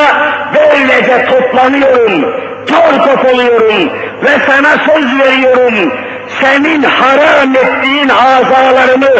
böylece 0.55 1.25
toplanıyorum, 1.25 2.21
tor 2.67 3.05
top 3.05 3.33
oluyorum 3.33 3.89
ve 4.23 4.29
sana 4.47 4.69
söz 4.69 5.19
veriyorum. 5.19 5.93
Senin 6.41 6.83
haram 6.83 7.55
ettiğin 7.55 8.09
azalarımı, 8.09 9.11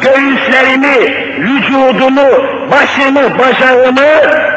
göğüslerimi, 0.00 0.96
vücudumu, 1.38 2.28
başımı, 2.70 3.38
bacağımı, 3.38 4.10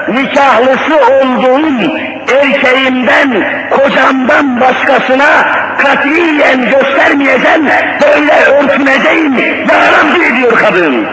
nikahlısı 0.07 0.95
olduğum 0.97 1.91
erkeğimden, 2.37 3.43
kocamdan 3.69 4.61
başkasına 4.61 5.45
katiyen 5.77 6.61
göstermeyeceğim, 6.69 7.65
böyle 8.01 8.31
örtüneceğim, 8.31 9.37
ya 9.37 10.37
diyor 10.37 10.59
kadın. 10.59 11.07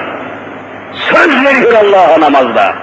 Söz 1.12 1.44
veriyor 1.44 1.72
Allah'a 1.84 2.20
namazda. 2.20 2.74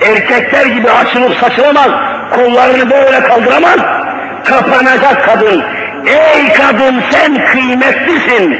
Erkekler 0.00 0.66
gibi 0.66 0.90
açılıp 0.90 1.36
saçılamaz, 1.40 1.90
kollarını 2.30 2.90
böyle 2.90 3.20
kaldıramaz, 3.20 3.78
kapanacak 4.44 5.24
kadın. 5.26 5.64
Ey 6.06 6.52
kadın 6.52 7.02
sen 7.10 7.46
kıymetlisin. 7.46 8.58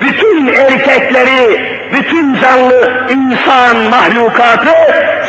Bütün 0.00 0.46
erkekleri, 0.46 1.60
bütün 1.92 2.40
canlı 2.40 3.06
insan 3.10 3.76
mahlukatı 3.76 4.74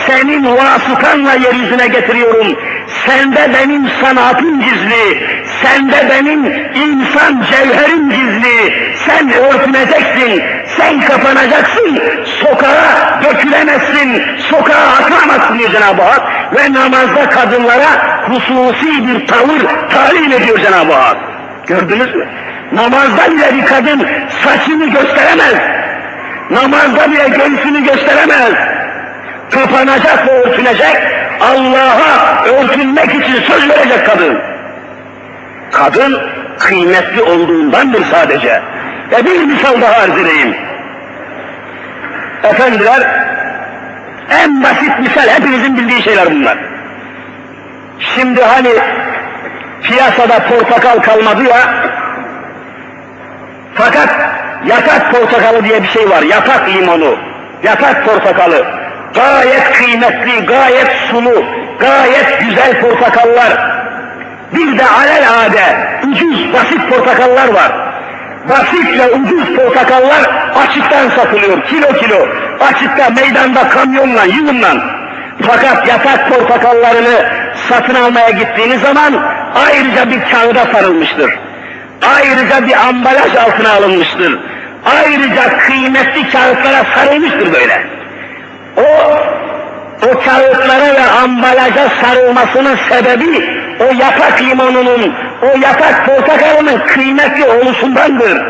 senin 0.08 0.46
vasıtanla 0.46 1.34
yeryüzüne 1.34 1.88
getiriyorum. 1.88 2.58
Sende 3.06 3.50
benim 3.54 3.88
sanatım 4.02 4.62
gizli, 4.62 5.28
sende 5.62 6.10
benim 6.10 6.46
insan 6.76 7.44
cevherim 7.52 8.10
gizli. 8.10 8.74
Sen 9.06 9.34
örtüneceksin, 9.34 10.44
sen 10.78 11.02
kapanacaksın, 11.02 12.00
sokağa 12.26 13.20
dökülemezsin, 13.24 14.24
sokağa 14.50 14.88
atılamazsın 15.02 15.60
diyor 15.60 15.72
Cenab-ı 15.72 16.02
Hak. 16.02 16.22
Ve 16.56 16.74
namazda 16.74 17.30
kadınlara 17.30 18.22
hususi 18.30 19.08
bir 19.08 19.28
tavır 19.28 19.62
talim 19.94 20.32
ediyor 20.32 20.60
Cenab-ı 20.60 20.94
Hak. 20.94 21.18
Gördünüz 21.72 22.16
mü? 22.16 22.28
Namazda 22.72 23.32
bile 23.32 23.56
bir 23.56 23.66
kadın 23.66 24.08
saçını 24.44 24.86
gösteremez. 24.86 25.56
Namazda 26.50 27.12
bile 27.12 27.30
göğsünü 27.30 27.84
gösteremez. 27.84 28.54
Kapanacak 29.52 30.28
ve 30.28 30.32
örtünecek. 30.32 30.98
Allah'a 31.42 32.44
örtünmek 32.46 33.06
için 33.06 33.42
söz 33.48 33.70
verecek 33.70 34.06
kadın. 34.06 34.38
Kadın 35.72 36.22
kıymetli 36.60 37.22
olduğundandır 37.22 38.06
sadece. 38.12 38.62
Ve 39.12 39.26
bir 39.26 39.46
misal 39.46 39.82
daha 39.82 39.96
arz 39.96 40.18
edeyim. 40.18 40.56
Efendiler, 42.44 43.02
en 44.30 44.64
basit 44.64 45.00
misal 45.00 45.28
hepinizin 45.28 45.78
bildiği 45.78 46.04
şeyler 46.04 46.32
bunlar. 46.32 46.58
Şimdi 48.00 48.44
hani 48.44 48.70
piyasada 49.84 50.40
portakal 50.40 51.00
kalmadı 51.00 51.44
ya, 51.44 51.58
fakat 53.76 54.10
yatak 54.66 55.12
portakalı 55.12 55.64
diye 55.64 55.84
bir 55.84 55.88
şey 55.88 56.10
var, 56.10 56.22
yatak 56.22 56.70
limonu, 56.70 57.16
yatak 57.64 58.06
portakalı. 58.06 58.66
Gayet 59.14 59.72
kıymetli, 59.74 60.46
gayet 60.46 60.92
sulu, 61.12 61.46
gayet 61.80 62.40
güzel 62.42 62.82
portakallar. 62.82 63.82
Bir 64.56 64.78
de 64.78 64.86
alelade 64.86 65.64
ucuz, 66.08 66.54
basit 66.54 66.90
portakallar 66.90 67.48
var. 67.54 67.72
Basit 68.50 69.00
ve 69.00 69.12
ucuz 69.12 69.56
portakallar 69.56 70.22
açıktan 70.56 71.10
satılıyor, 71.10 71.64
kilo 71.64 71.88
kilo. 71.88 72.28
Açıkta, 72.60 73.10
meydanda, 73.10 73.70
kamyonla, 73.70 74.24
yığınla. 74.24 75.01
Fakat 75.48 75.88
yatak 75.88 76.30
portakallarını 76.30 77.26
satın 77.70 77.96
almaya 77.96 78.30
gittiğiniz 78.30 78.82
zaman 78.82 79.14
ayrıca 79.56 80.10
bir 80.10 80.22
kağıda 80.32 80.66
sarılmıştır. 80.74 81.40
Ayrıca 82.16 82.68
bir 82.68 82.88
ambalaj 82.88 83.36
altına 83.36 83.74
alınmıştır. 83.74 84.40
Ayrıca 84.86 85.58
kıymetli 85.58 86.30
kağıtlara 86.30 86.84
sarılmıştır 86.96 87.54
böyle. 87.54 87.84
O 88.78 89.12
o 90.08 90.20
kağıtlara 90.20 90.96
ve 90.96 91.06
ambalaja 91.24 91.90
sarılmasının 92.02 92.78
sebebi 92.90 93.62
o 93.80 93.84
yatak 93.84 94.42
limonunun, 94.42 95.14
o 95.42 95.58
yatak 95.62 96.06
portakalının 96.06 96.80
kıymetli 96.88 97.46
oluşundandır. 97.46 98.42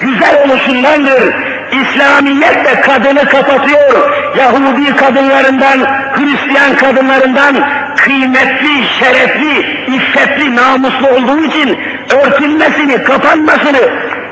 Güzel 0.00 0.44
oluşundandır. 0.44 1.34
İslamiyet 1.82 2.64
de 2.64 2.80
kadını 2.80 3.28
kapatıyor. 3.28 4.10
Yahudi 4.38 4.96
kadınlarından, 4.96 5.78
Hristiyan 6.12 6.76
kadınlarından 6.76 7.56
kıymetli, 7.96 8.84
şerefli, 9.00 9.60
iffetli, 9.96 10.56
namuslu 10.56 11.08
olduğu 11.08 11.40
için 11.44 11.78
örtülmesini, 12.24 13.02
kapanmasını 13.02 13.80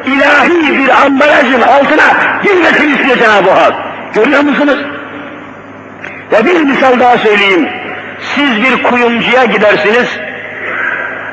ilahi 0.07 0.79
bir 0.79 1.05
ambalajın 1.05 1.63
altına 1.63 2.05
girmesini 2.43 2.93
istiyor 2.93 3.17
Cenab-ı 3.17 3.51
Hak. 3.51 3.75
Görüyor 4.15 4.41
musunuz? 4.41 4.79
Ve 6.33 6.45
bir 6.45 6.61
misal 6.61 7.01
daha 7.01 7.19
söyleyeyim. 7.19 7.69
Siz 8.35 8.63
bir 8.63 8.83
kuyumcuya 8.83 9.45
gidersiniz, 9.45 10.09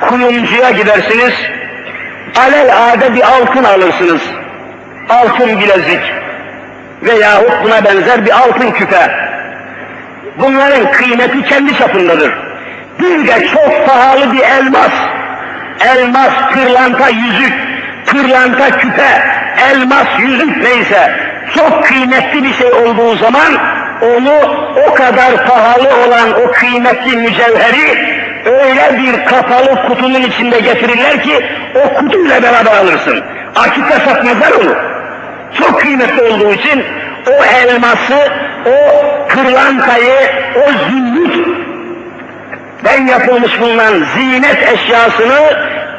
kuyumcuya 0.02 0.72
gidersiniz, 0.72 1.34
alel 2.36 2.92
ade 2.92 3.16
bir 3.16 3.22
altın 3.22 3.64
alırsınız. 3.64 4.22
Altın 5.10 5.60
bilezik 5.60 6.14
veyahut 7.04 7.64
buna 7.64 7.86
benzer 7.86 8.26
bir 8.26 8.32
altın 8.32 8.72
küpe. 8.72 9.32
Bunların 10.38 10.92
kıymeti 10.92 11.44
kendi 11.44 11.78
çapındadır. 11.78 12.34
Bir 13.00 13.28
de 13.28 13.48
çok 13.48 13.88
pahalı 13.88 14.34
bir 14.34 14.40
elmas, 14.40 14.92
elmas 15.80 16.32
pırlanta 16.54 17.10
yüzük, 17.10 17.54
pırlanta 18.06 18.78
küpe, 18.78 19.24
elmas 19.72 20.08
yüzük 20.20 20.58
neyse, 20.58 21.12
çok 21.56 21.86
kıymetli 21.86 22.44
bir 22.44 22.54
şey 22.54 22.72
olduğu 22.72 23.16
zaman 23.16 23.58
onu 24.02 24.34
o 24.88 24.94
kadar 24.94 25.48
pahalı 25.48 25.90
olan 26.08 26.44
o 26.44 26.52
kıymetli 26.52 27.18
mücevheri 27.18 28.22
öyle 28.46 28.98
bir 28.98 29.26
kapalı 29.26 29.88
kutunun 29.88 30.22
içinde 30.22 30.60
getirirler 30.60 31.24
ki 31.24 31.46
o 31.76 31.94
kutuyla 31.94 32.44
beraber 32.44 32.78
alırsın. 32.78 33.24
Akitte 33.56 34.00
satmazlar 34.06 34.52
onu. 34.52 34.91
Çok 35.58 35.82
kıymetli 35.82 36.22
olduğu 36.22 36.54
için 36.54 36.84
o 37.28 37.44
elması, 37.46 38.32
o 38.66 39.28
pırlantayı, 39.28 40.32
o 40.56 40.90
zümrüt 40.90 41.48
ben 42.86 43.08
yapılmış 43.08 43.60
bulunan 43.60 43.94
zinet 44.16 44.74
eşyasını 44.74 45.40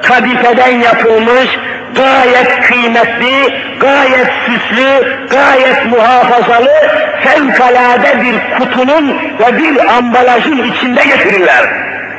kadifeden 0.02 0.80
yapılmış, 0.80 1.58
gayet 1.94 2.60
kıymetli, 2.60 3.54
gayet 3.80 4.28
süslü, 4.46 5.16
gayet 5.30 5.86
muhafazalı, 5.86 6.70
fevkalade 7.20 8.22
bir 8.22 8.58
kutunun 8.58 9.08
ve 9.38 9.58
bir 9.58 9.86
ambalajın 9.96 10.62
içinde 10.62 11.04
getirirler. 11.04 11.64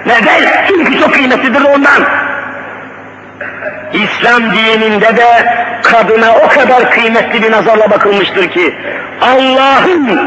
Neden? 0.06 0.68
Çünkü 0.68 1.00
çok 1.00 1.14
kıymetlidir 1.14 1.62
ondan. 1.62 2.04
İslam 3.94 4.44
dininde 4.52 5.18
de 5.18 5.56
kadına 5.84 6.36
o 6.36 6.48
kadar 6.48 6.92
kıymetli 6.92 7.44
bir 7.44 7.52
nazarla 7.52 7.92
bakılmıştır 7.92 8.50
ki 8.50 8.74
Allah'ın 9.22 10.20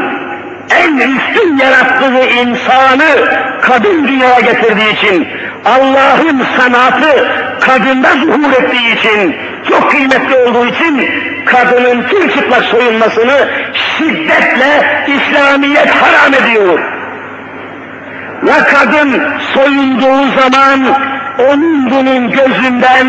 en 0.69 0.97
üstün 0.97 1.57
yarattığı 1.57 2.25
insanı 2.25 3.29
kadın 3.61 4.07
dünyaya 4.07 4.39
getirdiği 4.39 4.93
için, 4.93 5.27
Allah'ın 5.65 6.45
sanatı 6.57 7.27
kadında 7.61 8.09
zuhur 8.11 8.51
ettiği 8.51 8.99
için, 8.99 9.35
çok 9.69 9.91
kıymetli 9.91 10.35
olduğu 10.35 10.65
için 10.65 11.09
kadının 11.45 12.03
tüm 12.07 12.29
çıplak 12.29 12.63
soyunmasını 12.63 13.49
şiddetle 13.73 15.05
İslamiyet 15.07 15.89
haram 15.89 16.33
ediyor. 16.33 16.96
Ve 18.43 18.63
kadın 18.71 19.23
soyunduğu 19.53 20.39
zaman 20.39 20.79
onun 21.39 21.91
bunun 21.91 22.31
gözünden, 22.31 23.07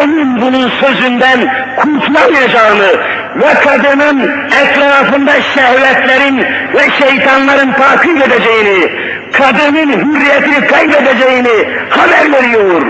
onun 0.00 0.40
bunun 0.40 0.70
sözünden 0.70 1.38
kurtulamayacağını 1.76 2.88
ve 3.36 3.54
kadının 3.64 4.32
etrafında 4.62 5.32
şehvetlerin 5.42 6.38
ve 6.74 6.90
şeytanların 6.98 7.72
takip 7.72 8.22
edeceğini, 8.22 8.92
kadının 9.32 9.92
hürriyetini 9.92 10.66
kaybedeceğini 10.66 11.68
haber 11.90 12.32
veriyor. 12.32 12.82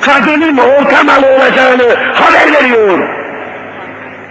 Kadının 0.00 0.58
ortamalı 0.58 1.26
olacağını 1.26 1.96
haber 2.14 2.52
veriyor. 2.52 3.15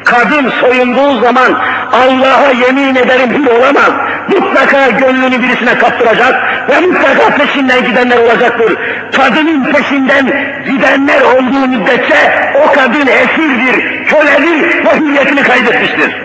Kadın 0.05 0.49
soyunduğu 0.61 1.19
zaman 1.21 1.59
Allah'a 1.91 2.51
yemin 2.65 2.95
ederim 2.95 3.29
hür 3.29 3.47
olamaz. 3.47 3.91
Mutlaka 4.27 4.89
gönlünü 4.89 5.43
birisine 5.43 5.77
kaptıracak 5.77 6.35
ve 6.69 6.79
mutlaka 6.79 7.35
peşinden 7.37 7.85
gidenler 7.85 8.17
olacaktır. 8.17 8.77
Kadının 9.17 9.63
peşinden 9.63 10.25
gidenler 10.65 11.21
olduğu 11.21 11.67
müddetçe 11.67 12.51
o 12.55 12.73
kadın 12.73 13.07
esirdir, 13.07 14.05
köledir 14.05 14.85
ve 14.85 14.97
hürriyetini 14.97 15.43
kaybetmiştir. 15.43 16.15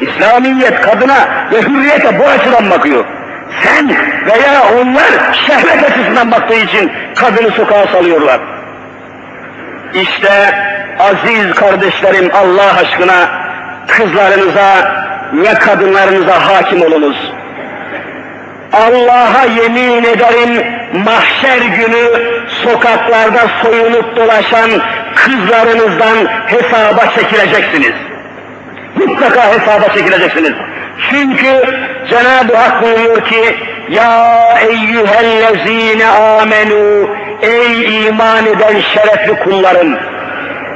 İslamiyet 0.00 0.80
kadına 0.80 1.28
ve 1.52 1.62
hürriyete 1.62 2.18
bu 2.18 2.24
açıdan 2.24 2.70
bakıyor. 2.70 3.04
Sen 3.62 3.88
veya 4.26 4.62
onlar 4.80 5.34
şehvet 5.46 5.90
açısından 5.90 6.30
baktığı 6.30 6.54
için 6.54 6.92
kadını 7.16 7.50
sokağa 7.50 7.86
salıyorlar. 7.86 8.40
İşte 9.94 10.54
aziz 11.00 11.54
kardeşlerim 11.54 12.30
Allah 12.34 12.76
aşkına 12.80 13.28
kızlarınıza 13.88 14.94
ve 15.32 15.54
kadınlarınıza 15.54 16.46
hakim 16.46 16.82
olunuz. 16.82 17.32
Allah'a 18.72 19.44
yemin 19.44 20.04
ederim 20.04 20.66
mahşer 21.04 21.58
günü 21.58 22.30
sokaklarda 22.64 23.40
soyunup 23.62 24.16
dolaşan 24.16 24.70
kızlarınızdan 25.14 26.16
hesaba 26.46 27.06
çekileceksiniz. 27.14 27.94
Mutlaka 28.96 29.48
hesaba 29.52 29.94
çekileceksiniz. 29.94 30.52
Çünkü 31.10 31.62
Cenab-ı 32.10 32.56
Hak 32.56 32.82
buyuruyor 32.82 33.24
ki 33.24 33.56
Ya 33.90 34.34
eyyühellezine 34.68 36.06
amenu 36.06 37.08
Ey 37.42 38.06
iman 38.06 38.46
eden 38.46 38.80
şerefli 38.80 39.38
kullarım 39.44 39.98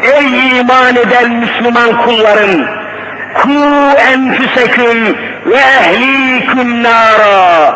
Ey 0.05 0.59
iman 0.59 0.97
eden 0.97 1.31
Müslüman 1.31 2.05
kullarım 2.05 2.67
Ku 3.35 3.51
enfüseküm 4.13 5.17
ve 5.47 5.57
ehliküm 5.57 6.83
nara 6.83 7.75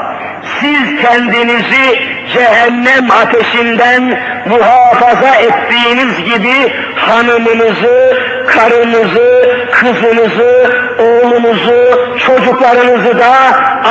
siz 0.60 1.02
kendinizi 1.02 2.00
cehennem 2.32 3.10
ateşinden 3.10 4.18
muhafaza 4.46 5.34
ettiğiniz 5.34 6.24
gibi 6.24 6.72
hanımınızı, 6.96 8.18
karınızı, 8.46 9.48
kızınızı, 9.72 10.72
oğlunuzu, 10.98 12.08
çocuklarınızı 12.26 13.18
da 13.18 13.34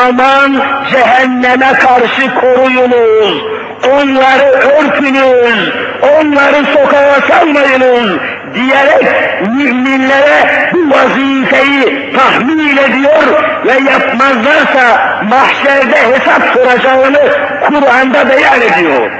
aman 0.07 0.61
cehenneme 0.91 1.73
karşı 1.73 2.35
koruyunuz. 2.35 3.43
Onları 3.83 4.43
örtünüz, 4.43 5.69
onları 6.01 6.65
sokağa 6.65 7.21
salmayınız 7.27 8.19
diyerek 8.53 9.03
müminlere 9.47 10.69
bu 10.73 10.91
vazifeyi 10.91 12.13
tahmin 12.15 12.77
ediyor 12.77 13.43
ve 13.65 13.91
yapmazlarsa 13.91 15.17
mahşerde 15.29 15.97
hesap 15.97 16.43
soracağını 16.53 17.21
Kur'an'da 17.67 18.29
beyan 18.29 18.61
ediyor. 18.61 19.11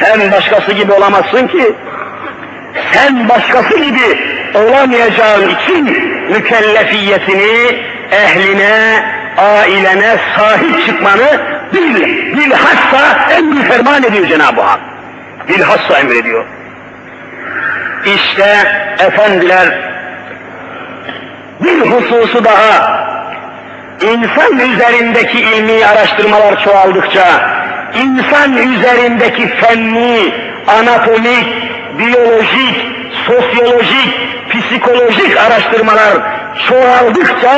Sen 0.00 0.32
başkası 0.32 0.72
gibi 0.72 0.92
olamazsın 0.92 1.46
ki, 1.46 1.72
sen 2.92 3.28
başkası 3.28 3.78
gibi 3.78 4.18
olamayacağın 4.54 5.48
için 5.48 5.84
mükellefiyetini 6.30 7.82
ehline, 8.12 9.04
ailene 9.38 10.16
sahip 10.36 10.86
çıkmanı 10.86 11.40
bil, 11.74 11.94
bilhassa 12.36 13.32
emri 13.36 13.62
ferman 13.62 14.02
ediyor 14.02 14.26
Cenab-ı 14.26 14.60
Hak. 14.60 14.80
Bilhassa 15.48 15.98
emrediyor. 15.98 16.44
İşte 18.04 18.56
efendiler 18.98 19.92
bir 21.60 21.80
hususu 21.80 22.44
daha 22.44 23.02
insan 24.00 24.58
üzerindeki 24.58 25.40
ilmi 25.40 25.86
araştırmalar 25.86 26.64
çoğaldıkça 26.64 27.24
insan 27.94 28.56
üzerindeki 28.56 29.48
fenni, 29.48 30.34
anatomik, 30.66 31.46
biyolojik, 31.98 32.86
sosyolojik, 33.26 34.18
psikolojik 34.50 35.36
araştırmalar 35.36 36.41
çoğaldıkça 36.68 37.50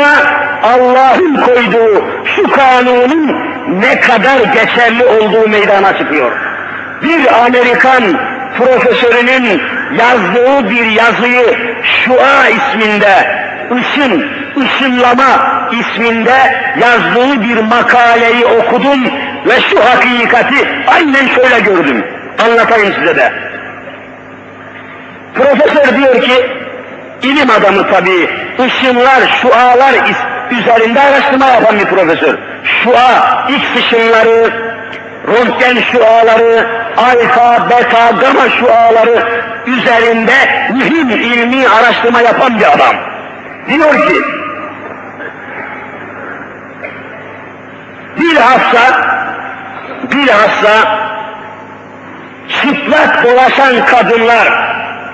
Allah'ın 0.63 1.37
koyduğu 1.37 2.05
şu 2.37 2.51
kanunun 2.51 3.37
ne 3.81 4.01
kadar 4.01 4.39
geçerli 4.55 5.05
olduğu 5.05 5.49
meydana 5.49 5.99
çıkıyor. 5.99 6.33
Bir 7.03 7.45
Amerikan 7.45 8.03
profesörünün 8.59 9.63
yazdığı 9.99 10.71
bir 10.71 10.87
yazıyı 10.87 11.59
Şua 11.83 12.49
isminde, 12.49 13.45
ışın, 13.73 14.27
ışınlama 14.59 15.69
isminde 15.73 16.37
yazdığı 16.81 17.43
bir 17.43 17.57
makaleyi 17.57 18.45
okudum 18.45 19.05
ve 19.47 19.61
şu 19.71 19.85
hakikati 19.85 20.69
aynen 20.87 21.27
şöyle 21.27 21.61
gördüm. 21.61 22.05
Anlatayım 22.45 22.95
size 22.95 23.17
de. 23.17 23.33
Profesör 25.35 25.97
diyor 25.97 26.23
ki, 26.23 26.64
ilim 27.23 27.51
adamı 27.51 27.91
tabii, 27.91 28.31
ışınlar, 28.61 29.39
şualar 29.43 29.95
üzerinde 30.51 31.01
araştırma 31.01 31.47
yapan 31.47 31.79
bir 31.79 31.85
profesör. 31.85 32.39
Şua, 32.65 33.45
X 33.49 33.63
ışınları, 33.77 34.51
röntgen 35.29 35.83
şuaları, 35.93 36.67
alfa, 36.97 37.71
beta, 37.71 38.11
gama 38.11 38.51
şuaları 38.61 39.45
üzerinde 39.67 40.69
mühim 40.73 41.11
ilmi 41.11 41.69
araştırma 41.69 42.21
yapan 42.21 42.59
bir 42.59 42.73
adam. 42.73 42.97
Diyor 43.69 44.09
ki, 44.09 44.15
bilhassa, 48.19 49.01
bilhassa 50.13 50.99
çıplak 52.49 53.25
dolaşan 53.25 53.87
kadınlar, 53.87 54.49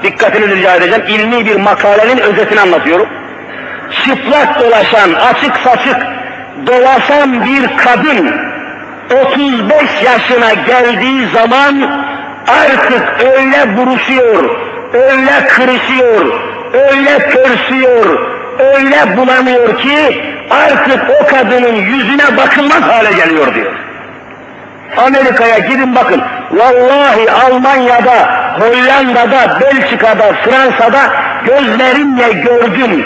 dikkatini 0.03 0.57
rica 0.57 0.75
edeceğim, 0.75 1.05
ilmi 1.09 1.47
bir 1.47 1.57
makalenin 1.57 2.19
özetini 2.19 2.61
anlatıyorum. 2.61 3.09
Çıplak 4.05 4.61
dolaşan, 4.61 5.13
açık 5.13 5.57
saçık 5.57 5.97
dolaşan 6.67 7.45
bir 7.45 7.77
kadın 7.77 8.35
35 9.29 10.03
yaşına 10.05 10.55
geldiği 10.67 11.29
zaman 11.35 11.91
artık 12.49 13.03
öyle 13.37 13.77
buruşuyor, 13.77 14.51
öyle 14.93 15.47
kırışıyor, 15.49 16.27
öyle 16.73 17.19
pörsüyor, 17.19 18.19
öyle 18.59 19.17
bulanıyor 19.17 19.79
ki 19.79 20.25
artık 20.51 21.01
o 21.21 21.27
kadının 21.27 21.75
yüzüne 21.75 22.37
bakılmaz 22.37 22.83
hale 22.83 23.13
geliyor 23.13 23.55
diyor. 23.55 23.73
Amerika'ya 24.97 25.59
gidin 25.59 25.95
bakın. 25.95 26.23
Vallahi 26.51 27.31
Almanya'da, 27.31 28.50
Hollanda'da, 28.59 29.61
Belçika'da, 29.61 30.33
Fransa'da 30.33 31.01
gözlerimle 31.47 32.33
gördüm. 32.33 33.05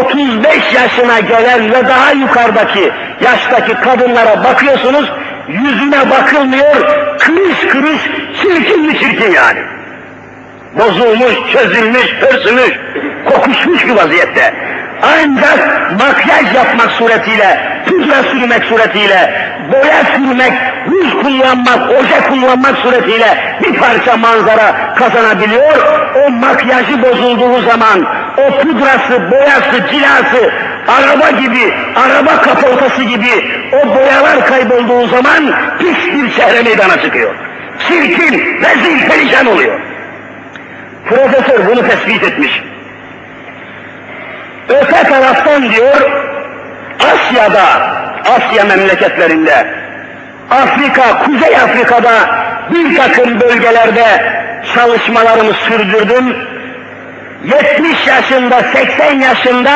35 0.00 0.72
yaşına 0.74 1.20
gelen 1.20 1.72
ve 1.72 1.88
daha 1.88 2.12
yukarıdaki 2.12 2.92
yaştaki 3.20 3.74
kadınlara 3.74 4.44
bakıyorsunuz, 4.44 5.12
yüzüne 5.48 6.10
bakılmıyor, 6.10 6.76
kırış 7.18 7.58
kırış, 7.68 8.00
çirkin 8.42 8.86
mi 8.86 8.98
çirkin 8.98 9.32
yani. 9.32 9.60
Bozulmuş, 10.78 11.34
çözülmüş, 11.52 12.14
pörsümüş, 12.20 12.72
kokuşmuş 13.24 13.86
bir 13.86 13.96
vaziyette. 13.96 14.54
Ancak 15.02 15.92
makyaj 15.98 16.54
yapmak 16.54 16.90
suretiyle, 16.90 17.60
pudra 17.86 18.22
sürmek 18.22 18.64
suretiyle, 18.64 19.32
boya 19.72 20.04
sürmek, 20.16 20.52
ruj 20.86 21.22
kullanmak, 21.22 21.90
oje 21.90 22.20
kullanmak 22.28 22.76
suretiyle 22.76 23.58
bir 23.62 23.74
parça 23.78 24.16
manzara 24.16 24.94
kazanabiliyor. 24.94 25.78
O 26.26 26.30
makyajı 26.30 27.02
bozulduğu 27.02 27.62
zaman, 27.62 28.06
o 28.36 28.58
pudrası, 28.58 29.30
boyası, 29.30 29.88
cilası 29.90 30.50
araba 30.88 31.30
gibi, 31.30 31.74
araba 31.96 32.42
kaportası 32.42 33.02
gibi 33.02 33.50
o 33.72 33.96
boyalar 33.96 34.46
kaybolduğu 34.46 35.06
zaman 35.08 35.54
pis 35.78 36.14
bir 36.14 36.30
şehre 36.30 36.62
meydana 36.62 37.00
çıkıyor. 37.00 37.34
Çirkin, 37.88 38.60
rezil, 38.60 39.08
perişan 39.08 39.46
oluyor. 39.46 39.80
Profesör 41.08 41.66
bunu 41.66 41.88
tespit 41.88 42.22
etmiş. 42.22 42.62
Öte 44.68 45.02
taraftan 45.02 45.62
diyor, 45.62 46.10
Asya'da, 47.00 47.64
Asya 48.36 48.64
memleketlerinde, 48.64 49.66
Afrika, 50.50 51.18
Kuzey 51.18 51.56
Afrika'da 51.56 52.12
bir 52.70 52.96
takım 52.96 53.40
bölgelerde 53.40 54.04
çalışmalarımı 54.74 55.52
sürdürdüm. 55.52 56.36
70 57.44 58.06
yaşında, 58.06 58.62
80 58.72 59.20
yaşında 59.20 59.70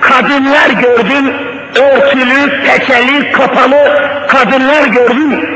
kadınlar 0.00 0.70
gördüm. 0.70 1.34
Örtülü, 1.74 2.62
peçeli, 2.62 3.32
kapalı 3.32 3.98
kadınlar 4.28 4.84
gördüm. 4.86 5.48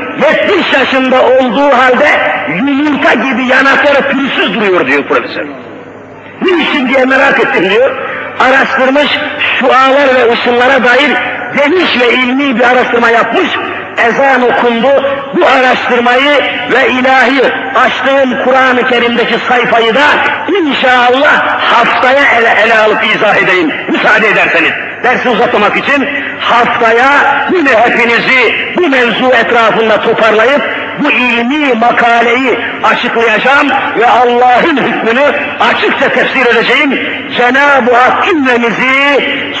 70 0.49 0.73
yaşında 0.73 1.21
olduğu 1.25 1.77
halde 1.77 2.07
yumurta 2.55 3.13
gibi 3.13 3.43
yanakları 3.43 4.01
pürüzsüz 4.09 4.55
duruyor 4.55 4.87
diyor 4.87 5.03
profesör. 5.07 5.45
Niçin 6.41 6.87
diye 6.87 7.05
merak 7.05 7.39
ettim 7.39 7.69
diyor. 7.69 7.91
Araştırmış, 8.39 9.19
şualar 9.59 10.15
ve 10.15 10.31
ışınlara 10.33 10.83
dair 10.83 11.11
geniş 11.57 11.99
ve 11.99 12.13
ilmi 12.13 12.59
bir 12.59 12.63
araştırma 12.63 13.09
yapmış. 13.09 13.49
Ezan 13.97 14.41
okundu. 14.41 14.87
Bu 15.33 15.45
araştırmayı 15.45 16.41
ve 16.71 16.89
ilahi 16.89 17.41
açtığım 17.75 18.43
Kur'an-ı 18.43 18.87
Kerim'deki 18.87 19.35
sayfayı 19.47 19.95
da 19.95 20.05
inşallah 20.47 21.61
haftaya 21.73 22.23
ele, 22.39 22.53
ele 22.65 22.77
alıp 22.77 23.03
izah 23.15 23.35
edeyim. 23.35 23.71
Müsaade 23.87 24.27
ederseniz. 24.27 24.71
Dersi 25.03 25.29
uzatmamak 25.29 25.77
için 25.77 26.09
haftaya 26.39 27.09
yine 27.51 27.69
hepinizi 27.69 28.55
bu 28.77 28.87
mevzu 28.87 29.31
etrafında 29.31 30.01
toparlayıp 30.01 30.61
bu 30.99 31.11
ilmi 31.11 31.73
makaleyi 31.73 32.59
açıklayacağım 32.83 33.69
ve 33.99 34.07
Allah'ın 34.07 34.77
hükmünü 34.77 35.23
açıkça 35.59 36.09
tefsir 36.09 36.45
edeceğim. 36.45 36.99
Cenab-ı 37.37 37.95
Hak 37.95 38.25
cümlemizi 38.25 39.19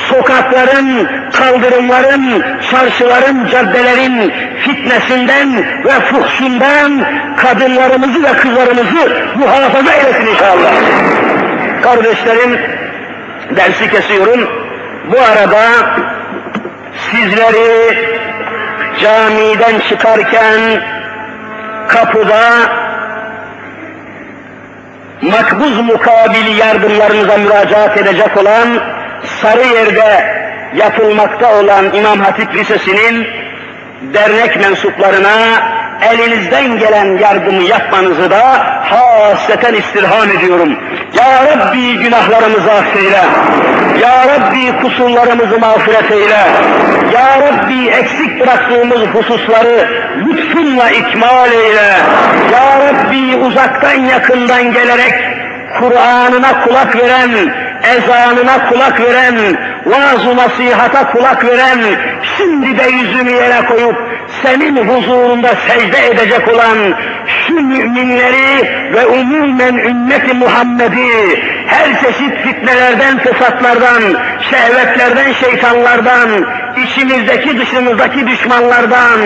sokakların, 0.09 1.07
kaldırımların, 1.33 2.43
çarşıların, 2.71 3.47
caddelerin 3.51 4.33
fitnesinden 4.59 5.57
ve 5.85 5.91
fuhşundan 5.91 7.05
kadınlarımızı 7.37 8.23
ve 8.23 8.33
kızlarımızı 8.33 9.17
muhafaza 9.35 9.93
eylesin 9.93 10.27
inşallah. 10.27 10.71
Kardeşlerim, 11.81 12.59
dersi 13.55 13.89
kesiyorum. 13.89 14.49
Bu 15.11 15.17
arada 15.19 15.63
sizleri 17.11 17.97
camiden 19.01 19.79
çıkarken 19.89 20.59
kapıda 21.93 22.39
makbuz 25.21 25.77
mukabili 25.79 26.51
yardımlarınıza 26.59 27.37
müracaat 27.37 27.97
edecek 27.97 28.37
olan 28.37 28.79
Sarıyer'de 29.41 30.43
yapılmakta 30.75 31.55
olan 31.55 31.93
İmam 31.93 32.19
Hatip 32.19 32.55
Lisesi'nin 32.55 33.27
dernek 34.13 34.55
mensuplarına 34.55 35.63
elinizden 36.11 36.79
gelen 36.79 37.17
yardımı 37.17 37.63
yapmanızı 37.63 38.31
da 38.31 38.43
hasreten 38.83 39.73
istirham 39.73 40.31
ediyorum. 40.31 40.75
Ya 41.17 41.57
Rabbi 41.57 41.97
günahlarımızı 41.97 42.71
affeyle. 42.71 43.23
Ya 44.03 44.27
Rabbi 44.27 44.81
kusurlarımızı 44.81 45.59
mağfiret 45.59 46.11
eyle. 46.11 46.39
Ya 47.13 47.39
Rabbi 47.41 47.87
eksik 47.87 48.39
bıraktığımız 48.39 48.99
hususları 48.99 49.87
lütfunla 50.25 50.89
ikmal 50.89 51.51
eyle. 51.51 51.91
Ya 52.53 52.79
Rabbi 52.79 53.35
uzaktan 53.35 54.05
yakından 54.05 54.73
gelerek 54.73 55.13
Kur'an'ına 55.79 56.63
kulak 56.63 56.95
veren, 56.95 57.31
ezanına 57.83 58.69
kulak 58.69 59.01
veren, 59.01 59.35
vaaz-ı 59.85 60.37
nasihata 60.37 61.11
kulak 61.11 61.45
veren, 61.45 61.79
şimdi 62.37 62.77
de 62.77 62.83
yüzünü 62.83 63.31
yere 63.31 63.65
koyup 63.65 64.12
senin 64.43 64.75
huzurunda 64.87 65.55
secde 65.67 66.07
edecek 66.07 66.47
olan 66.47 66.77
şu 67.27 67.53
müminleri 67.53 68.67
ve 68.93 69.05
umumen 69.05 69.75
ümmeti 69.75 70.33
Muhammed'i 70.33 71.43
her 71.67 72.01
çeşit 72.01 72.37
fitnelerden, 72.43 73.17
fesatlardan, 73.17 74.03
şehvetlerden, 74.49 75.33
şeytanlardan, 75.33 76.29
içimizdeki 76.83 77.59
dışımızdaki 77.59 78.27
düşmanlardan, 78.27 79.19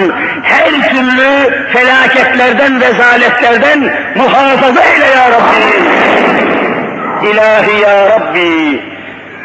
her 0.44 0.90
türlü 0.90 1.50
felaketlerden, 1.74 2.82
rezaletlerden 2.82 3.80
muhafaza 4.16 4.82
eyle 4.84 5.06
ya 5.06 5.30
Rabbi. 5.32 5.78
İlahi 7.32 7.82
ya 7.82 8.10
Rabbi, 8.10 8.82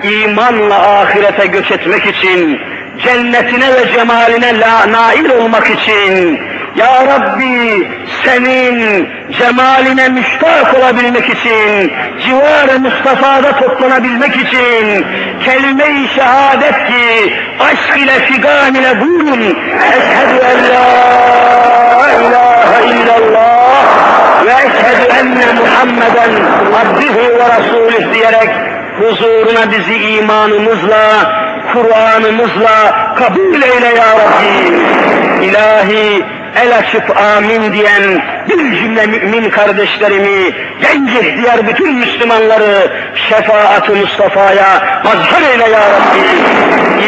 imanla 0.03 1.01
ahirete 1.01 1.47
göç 1.47 1.71
etmek 1.71 2.07
için, 2.07 2.61
cennetine 2.99 3.75
ve 3.75 3.93
cemaline 3.95 4.61
la, 4.61 4.93
nail 4.93 5.31
olmak 5.31 5.71
için, 5.71 6.41
Ya 6.77 7.07
Rabbi 7.07 7.89
senin 8.25 9.09
cemaline 9.39 10.09
müştak 10.09 10.75
olabilmek 10.79 11.29
için, 11.29 11.93
civar-ı 12.27 12.81
Mustafa'da 12.81 13.57
toplanabilmek 13.57 14.37
için, 14.37 15.07
kelime-i 15.45 16.09
şehadet 16.09 16.75
ki 16.87 17.35
aşk 17.61 17.99
ile 17.99 18.13
figan 18.13 18.75
ile 18.75 19.01
buyurun. 19.01 19.41
Eşhedü 19.41 20.41
en 20.45 20.69
la 20.69 22.11
ilahe 22.11 22.85
illallah 22.87 23.85
ve 24.47 24.53
eşhedü 24.53 25.13
enne 25.19 25.47
Muhammeden 25.61 26.31
abdihi 26.83 27.29
ve 27.29 27.39
rasulüh 27.39 28.15
diyerek 28.15 28.51
huzuruna 28.99 29.71
bizi 29.71 29.95
imanımızla, 29.95 31.33
Kur'an'ımızla 31.73 33.15
kabul 33.15 33.63
eyle 33.63 33.87
ya 33.87 34.07
Rabbi. 34.19 34.75
İlahi 35.45 36.25
el 36.27 36.42
açıp 36.61 37.17
amin 37.17 37.73
diyen 37.73 38.23
bir 38.49 38.79
cümle 38.79 39.07
mümin 39.07 39.51
kardeşlerimi, 39.51 40.55
genç 40.81 41.11
ihtiyar 41.11 41.67
bütün 41.67 41.95
Müslümanları 41.95 42.93
şefaat-ı 43.29 43.97
Mustafa'ya 43.97 45.03
mazhar 45.05 45.43
eyle 45.53 45.69
ya 45.69 45.81
Rabbi. 45.81 46.23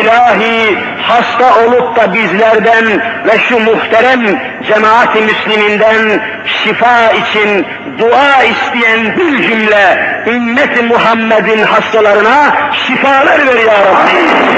İlahi 0.00 0.78
hasta 1.02 1.64
olup 1.64 1.96
da 1.96 2.14
bizlerden 2.14 2.84
ve 3.26 3.38
şu 3.48 3.58
muhterem 3.58 4.40
cemaat-i 4.68 5.20
müsliminden 5.20 6.20
şifa 6.46 7.10
için 7.10 7.66
dua 7.98 8.42
isteyen 8.42 9.16
bir 9.16 9.42
cümle 9.42 10.14
ümmet-i 10.26 10.82
Muhammed'in 10.82 11.62
hastalarına 11.62 12.56
şifalar 12.86 13.46
ver 13.46 13.58
ya 13.66 13.74
Rabbi. 13.74 14.54